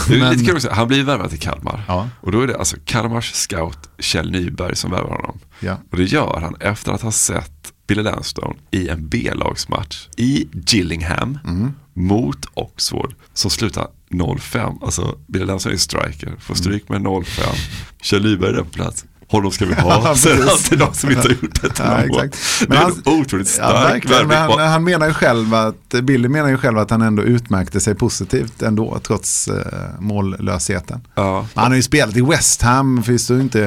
Det 0.08 0.18
men- 0.18 0.32
lite 0.32 0.44
kul 0.44 0.54
också. 0.56 0.68
Han 0.72 0.88
blir 0.88 1.04
värvad 1.04 1.30
till 1.30 1.38
Kalmar. 1.40 1.84
Ja. 1.88 2.08
Och 2.20 2.32
då 2.32 2.40
är 2.40 2.46
det 2.46 2.56
alltså 2.58 2.76
Kalmars 2.84 3.32
scout 3.32 3.78
Kjell 3.98 4.30
Nyberg 4.30 4.76
som 4.76 4.90
värvar 4.90 5.10
honom. 5.16 5.38
Ja. 5.60 5.76
Och 5.90 5.96
det 5.96 6.04
gör 6.04 6.40
han 6.40 6.56
efter 6.60 6.92
att 6.92 7.02
ha 7.02 7.12
sett 7.12 7.72
Billy 7.86 8.02
Lansdowne 8.02 8.54
i 8.70 8.88
en 8.88 9.08
B-lagsmatch 9.08 10.08
i 10.16 10.48
Gillingham 10.66 11.38
Mm. 11.44 11.72
mot 11.94 12.46
Oxford 12.54 13.14
som 13.34 13.50
slutar 13.50 13.86
0-5. 14.10 14.78
Alltså 14.82 15.18
Billy 15.26 15.44
Lansdowne 15.44 15.74
är 15.76 15.78
striker, 15.78 16.34
får 16.40 16.54
stryk 16.54 16.88
med 16.88 17.00
0-5. 17.00 17.56
Kjell 18.02 18.22
Nyberg 18.24 18.50
är 18.56 18.58
på 18.62 18.64
plats. 18.70 19.04
Honom 19.32 19.50
ska 19.52 19.64
vi 19.66 19.74
ha. 19.80 20.02
Ja, 20.04 20.14
Sen 20.14 20.36
precis. 20.36 20.50
alltid 20.52 20.78
de 20.78 20.94
som 20.94 21.10
inte 21.10 21.22
har 21.22 21.28
gjort 21.42 21.62
det 21.62 21.68
till 21.68 21.84
Ja, 21.84 21.90
någon 21.96 22.04
exakt. 22.24 22.36
Det 22.60 22.68
Men 22.68 22.78
är 22.78 22.82
han- 22.82 23.02
en 23.06 23.20
otroligt 23.20 23.58
Ja, 23.58 23.68
stark 23.68 23.92
verkligen. 23.94 24.28
Men 24.28 24.38
han, 24.38 24.58
han 24.70 24.84
menar 24.84 25.06
ju 25.06 25.14
själv 25.14 25.54
att, 25.54 25.88
Billy 26.02 26.28
menar 26.28 26.48
ju 26.48 26.56
själv 26.58 26.78
att 26.78 26.90
han 26.90 27.02
ändå 27.02 27.22
utmärkte 27.22 27.80
sig 27.80 27.94
positivt 27.94 28.62
ändå, 28.62 28.98
trots 29.06 29.48
eh, 29.48 29.54
mållösheten. 29.98 31.00
Ja. 31.14 31.46
Men 31.54 31.62
han 31.62 31.72
har 31.72 31.76
ju 31.76 31.82
spelat 31.82 32.16
i 32.16 32.20
West 32.20 32.62
Ham, 32.62 33.02
finns 33.02 33.26
det 33.26 33.40
inte 33.40 33.58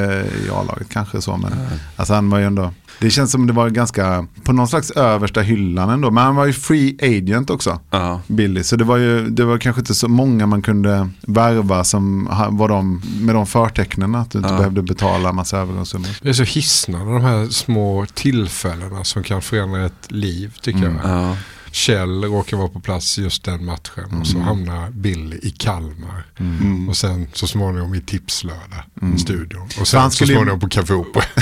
i 0.45 0.49
A-laget 0.49 0.89
kanske 0.89 1.21
så, 1.21 1.37
men 1.37 1.51
alltså 1.95 2.13
han 2.13 2.29
var 2.29 2.39
ju 2.39 2.45
ändå, 2.45 2.73
det 2.99 3.09
känns 3.09 3.31
som 3.31 3.47
det 3.47 3.53
var 3.53 3.69
ganska, 3.69 4.27
på 4.43 4.53
någon 4.53 4.67
slags 4.67 4.91
översta 4.91 5.41
hyllan 5.41 5.89
ändå, 5.89 6.11
men 6.11 6.23
han 6.23 6.35
var 6.35 6.45
ju 6.45 6.53
free 6.53 6.97
agent 7.01 7.49
också, 7.49 7.79
Ja. 7.91 8.21
Billy, 8.27 8.63
så 8.63 8.75
det 8.75 8.83
var 8.83 8.97
ju, 8.97 9.29
det 9.29 9.45
var 9.45 9.57
kanske 9.57 9.79
inte 9.79 9.95
så 9.95 10.07
många 10.07 10.45
man 10.47 10.61
kunde 10.61 11.09
värva 11.21 11.83
som 11.83 12.29
var 12.51 12.69
de, 12.69 13.01
med 13.21 13.35
de 13.35 13.45
förtecknen 13.47 14.15
att 14.15 14.31
du 14.31 14.37
inte 14.37 14.49
Ja. 14.49 14.57
behövde 14.57 14.81
betala 14.81 15.31
massa 15.31 15.57
övergångssummor. 15.57 16.09
Det 16.21 16.29
är 16.29 16.33
så 16.33 16.43
hisnande 16.43 17.13
de 17.13 17.21
här 17.21 17.47
små 17.49 18.05
tillfällena 18.13 19.03
som 19.03 19.23
kan 19.23 19.41
förändra 19.41 19.85
ett 19.85 20.11
liv 20.11 20.53
tycker 20.61 20.79
Mm. 20.79 20.95
jag. 21.03 21.11
Ja. 21.11 21.37
Kjell 21.79 22.23
råkar 22.23 22.57
vara 22.57 22.67
på 22.67 22.79
plats 22.79 23.17
just 23.17 23.43
den 23.43 23.65
matchen 23.65 24.19
och 24.21 24.27
så 24.27 24.39
hamnar 24.39 24.89
Billy 24.91 25.39
i 25.41 25.49
Kalmar. 25.49 26.25
Mm. 26.39 26.89
Och 26.89 26.97
sen 26.97 27.27
så 27.33 27.47
småningom 27.47 27.95
i 27.95 28.01
Tipslördag 28.01 28.83
Mm. 29.01 29.15
i 29.15 29.19
studion. 29.19 29.67
Och 29.79 29.87
sen 29.87 30.01
han 30.01 30.11
så 30.11 30.15
skulle 30.15 30.33
småningom 30.33 30.59
på 30.59 30.69
Café 30.69 30.93
Opera. 30.93 31.23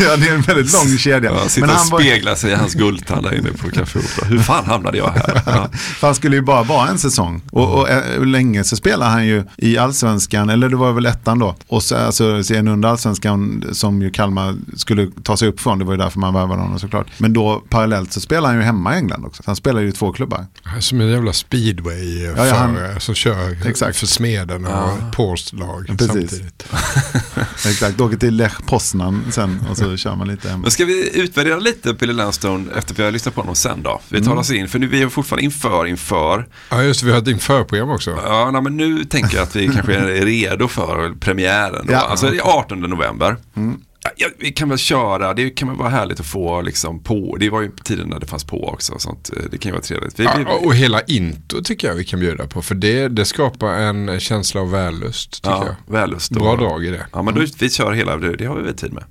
Ja, 0.00 0.16
det 0.16 0.28
är 0.28 0.34
en 0.34 0.40
väldigt 0.40 0.72
lång 0.72 0.98
kedja. 0.98 1.30
Ja, 1.32 1.48
sitter 1.48 1.60
Men 1.60 1.70
och 1.70 1.76
han 1.76 1.90
var- 1.90 2.00
speglar 2.00 2.34
sig 2.34 2.50
i 2.50 2.54
hans 2.54 2.74
guldtand 2.74 3.22
där 3.24 3.34
inne 3.38 3.50
på 3.52 3.70
Café 3.70 3.98
Opera. 3.98 4.28
Hur 4.28 4.38
fan 4.38 4.64
hamnade 4.66 4.98
jag 4.98 5.08
här? 5.10 5.42
Ja. 5.46 5.68
För 5.72 6.06
han 6.06 6.14
skulle 6.14 6.36
ju 6.36 6.42
bara 6.42 6.62
vara 6.62 6.88
en 6.88 6.98
säsong. 6.98 7.42
Och, 7.50 7.78
och 7.78 7.88
eh, 7.90 8.02
hur 8.18 8.26
länge 8.26 8.64
så 8.64 8.76
spelar 8.76 9.10
han 9.10 9.26
ju 9.26 9.44
i 9.56 9.78
allsvenskan, 9.78 10.50
eller 10.50 10.68
det 10.68 10.76
var 10.76 10.92
väl 10.92 11.06
ettan 11.06 11.38
då. 11.38 11.56
Och 11.66 11.82
så, 11.82 11.96
alltså, 11.96 12.44
sen 12.44 12.68
under 12.68 12.88
allsvenskan 12.88 13.64
som 13.72 14.02
ju 14.02 14.10
Kalmar 14.10 14.54
skulle 14.76 15.08
ta 15.22 15.36
sig 15.36 15.48
upp 15.48 15.60
från, 15.60 15.78
det 15.78 15.84
var 15.84 15.92
ju 15.92 15.98
därför 15.98 16.18
man 16.20 16.34
värvade 16.34 16.62
honom 16.62 16.78
såklart. 16.78 17.06
Men 17.18 17.32
då 17.32 17.62
parallellt 17.68 18.12
så 18.12 18.20
spelar 18.20 18.48
han 18.48 18.56
ju 18.58 18.62
hemma 18.62 18.81
i 18.90 18.96
England 18.96 19.24
också. 19.24 19.42
Så 19.42 19.48
han 19.48 19.56
spelar 19.56 19.80
ju 19.80 19.88
i 19.88 19.92
två 19.92 20.12
klubbar. 20.12 20.46
Som 20.80 21.00
en 21.00 21.08
jävla 21.08 21.32
speedway 21.32 22.22
Ja, 22.36 22.46
ja, 22.46 22.54
han- 22.54 22.74
förare 22.74 23.00
som 23.00 23.14
kör 23.14 23.66
Exakt. 23.66 23.96
för 23.98 24.06
Smeden 24.06 24.64
och 24.66 24.72
Ja. 24.72 24.96
Post-lag 25.12 25.86
Precis. 25.86 26.06
samtidigt. 26.08 26.66
Exakt, 27.66 28.00
åker 28.00 28.16
till 28.16 28.36
Lech 28.36 28.52
Poznan 28.66 29.24
sen 29.30 29.60
och 29.70 29.76
så 29.76 29.96
kör 29.96 30.16
man 30.16 30.28
lite 30.28 30.48
hemma. 30.48 30.62
Men 30.62 30.70
ska 30.70 30.84
vi 30.84 31.20
utvärdera 31.20 31.56
lite 31.58 31.94
Billy 31.94 32.12
Lansdowne 32.12 32.72
efter 32.76 32.94
vi 32.94 33.02
har 33.02 33.10
lyssnat 33.10 33.34
på 33.34 33.40
honom 33.40 33.54
sen 33.54 33.82
då? 33.82 34.00
Vi 34.08 34.18
tar 34.18 34.26
Mm. 34.26 34.38
oss 34.38 34.50
in, 34.50 34.68
för 34.68 34.78
nu 34.78 34.86
vi 34.86 35.02
är 35.02 35.08
fortfarande 35.08 35.44
inför, 35.44 35.86
inför. 35.86 36.48
Ja 36.70 36.82
just 36.82 37.00
det, 37.00 37.06
vi 37.06 37.12
har 37.12 37.18
ett 37.18 37.28
införprogram 37.28 37.90
också. 37.90 38.10
Ja, 38.24 38.50
nej, 38.52 38.62
men 38.62 38.76
nu 38.76 39.04
tänker 39.04 39.36
jag 39.36 39.42
att 39.42 39.56
vi 39.56 39.68
kanske 39.68 39.94
är 39.94 40.24
redo 40.24 40.68
för 40.68 41.14
premiären. 41.20 41.86
Då. 41.86 41.92
Ja, 41.92 41.98
alltså 41.98 42.26
det 42.26 42.40
okej. 42.40 42.52
är 42.52 42.58
18 42.58 42.80
november. 42.80 43.36
Mm. 43.56 43.80
Ja, 44.16 44.28
vi 44.38 44.52
kan 44.52 44.68
väl 44.68 44.78
köra, 44.78 45.34
det 45.34 45.50
kan 45.50 45.68
väl 45.68 45.76
vara 45.76 45.88
härligt 45.88 46.20
att 46.20 46.26
få 46.26 46.60
liksom 46.62 47.02
på. 47.02 47.36
Det 47.40 47.50
var 47.50 47.60
ju 47.60 47.70
tiden 47.84 48.08
när 48.08 48.20
det 48.20 48.26
fanns 48.26 48.44
på 48.44 48.68
också. 48.68 48.98
Sånt. 48.98 49.30
Det 49.50 49.58
kan 49.58 49.68
ju 49.68 49.72
vara 49.72 49.82
trevligt. 49.82 50.20
Vi, 50.20 50.24
Ja, 50.24 50.58
och 50.64 50.74
hela 50.74 51.00
intro 51.00 51.62
tycker 51.62 51.88
jag 51.88 51.94
vi 51.94 52.04
kan 52.04 52.20
bjuda 52.20 52.46
på. 52.46 52.62
För 52.62 52.74
det, 52.74 53.08
det 53.08 53.24
skapar 53.24 53.68
en 53.68 54.20
känsla 54.20 54.60
av 54.60 54.70
vällust 54.70 55.42
tycker 55.42 55.50
ja, 55.50 55.66
jag. 55.86 55.92
vällust. 55.92 56.30
Bra 56.30 56.56
drag 56.56 56.84
i 56.84 56.90
det. 56.90 57.06
Ja, 57.12 57.22
men 57.22 57.34
då, 57.34 57.44
vi 57.58 57.70
kör 57.70 57.92
hela, 57.92 58.16
det, 58.16 58.36
det 58.36 58.44
har 58.44 58.56
vi 58.56 58.62
väl 58.62 58.74
tid 58.74 58.92
med. 58.92 59.04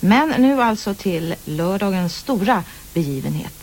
Men 0.00 0.42
nu 0.42 0.62
alltså 0.62 0.94
till 0.94 1.34
lördagens 1.44 2.16
stora 2.16 2.64
begivenhet. 2.94 3.54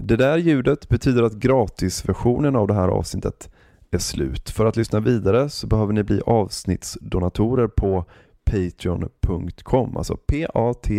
Det 0.00 0.16
där 0.16 0.38
ljudet 0.38 0.88
betyder 0.88 1.22
att 1.22 1.34
gratisversionen 1.34 2.56
av 2.56 2.66
det 2.66 2.74
här 2.74 2.88
avsnittet 2.88 3.48
är 3.90 3.98
slut. 3.98 4.50
För 4.50 4.66
att 4.66 4.76
lyssna 4.76 5.00
vidare 5.00 5.50
så 5.50 5.66
behöver 5.66 5.92
ni 5.92 6.02
bli 6.02 6.20
avsnittsdonatorer 6.26 7.68
på 7.68 8.04
patreon.com, 8.50 9.96
alltså 9.96 10.16
p-a-t-r-e-o-n.com 10.16 10.94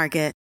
Market. 0.00 0.39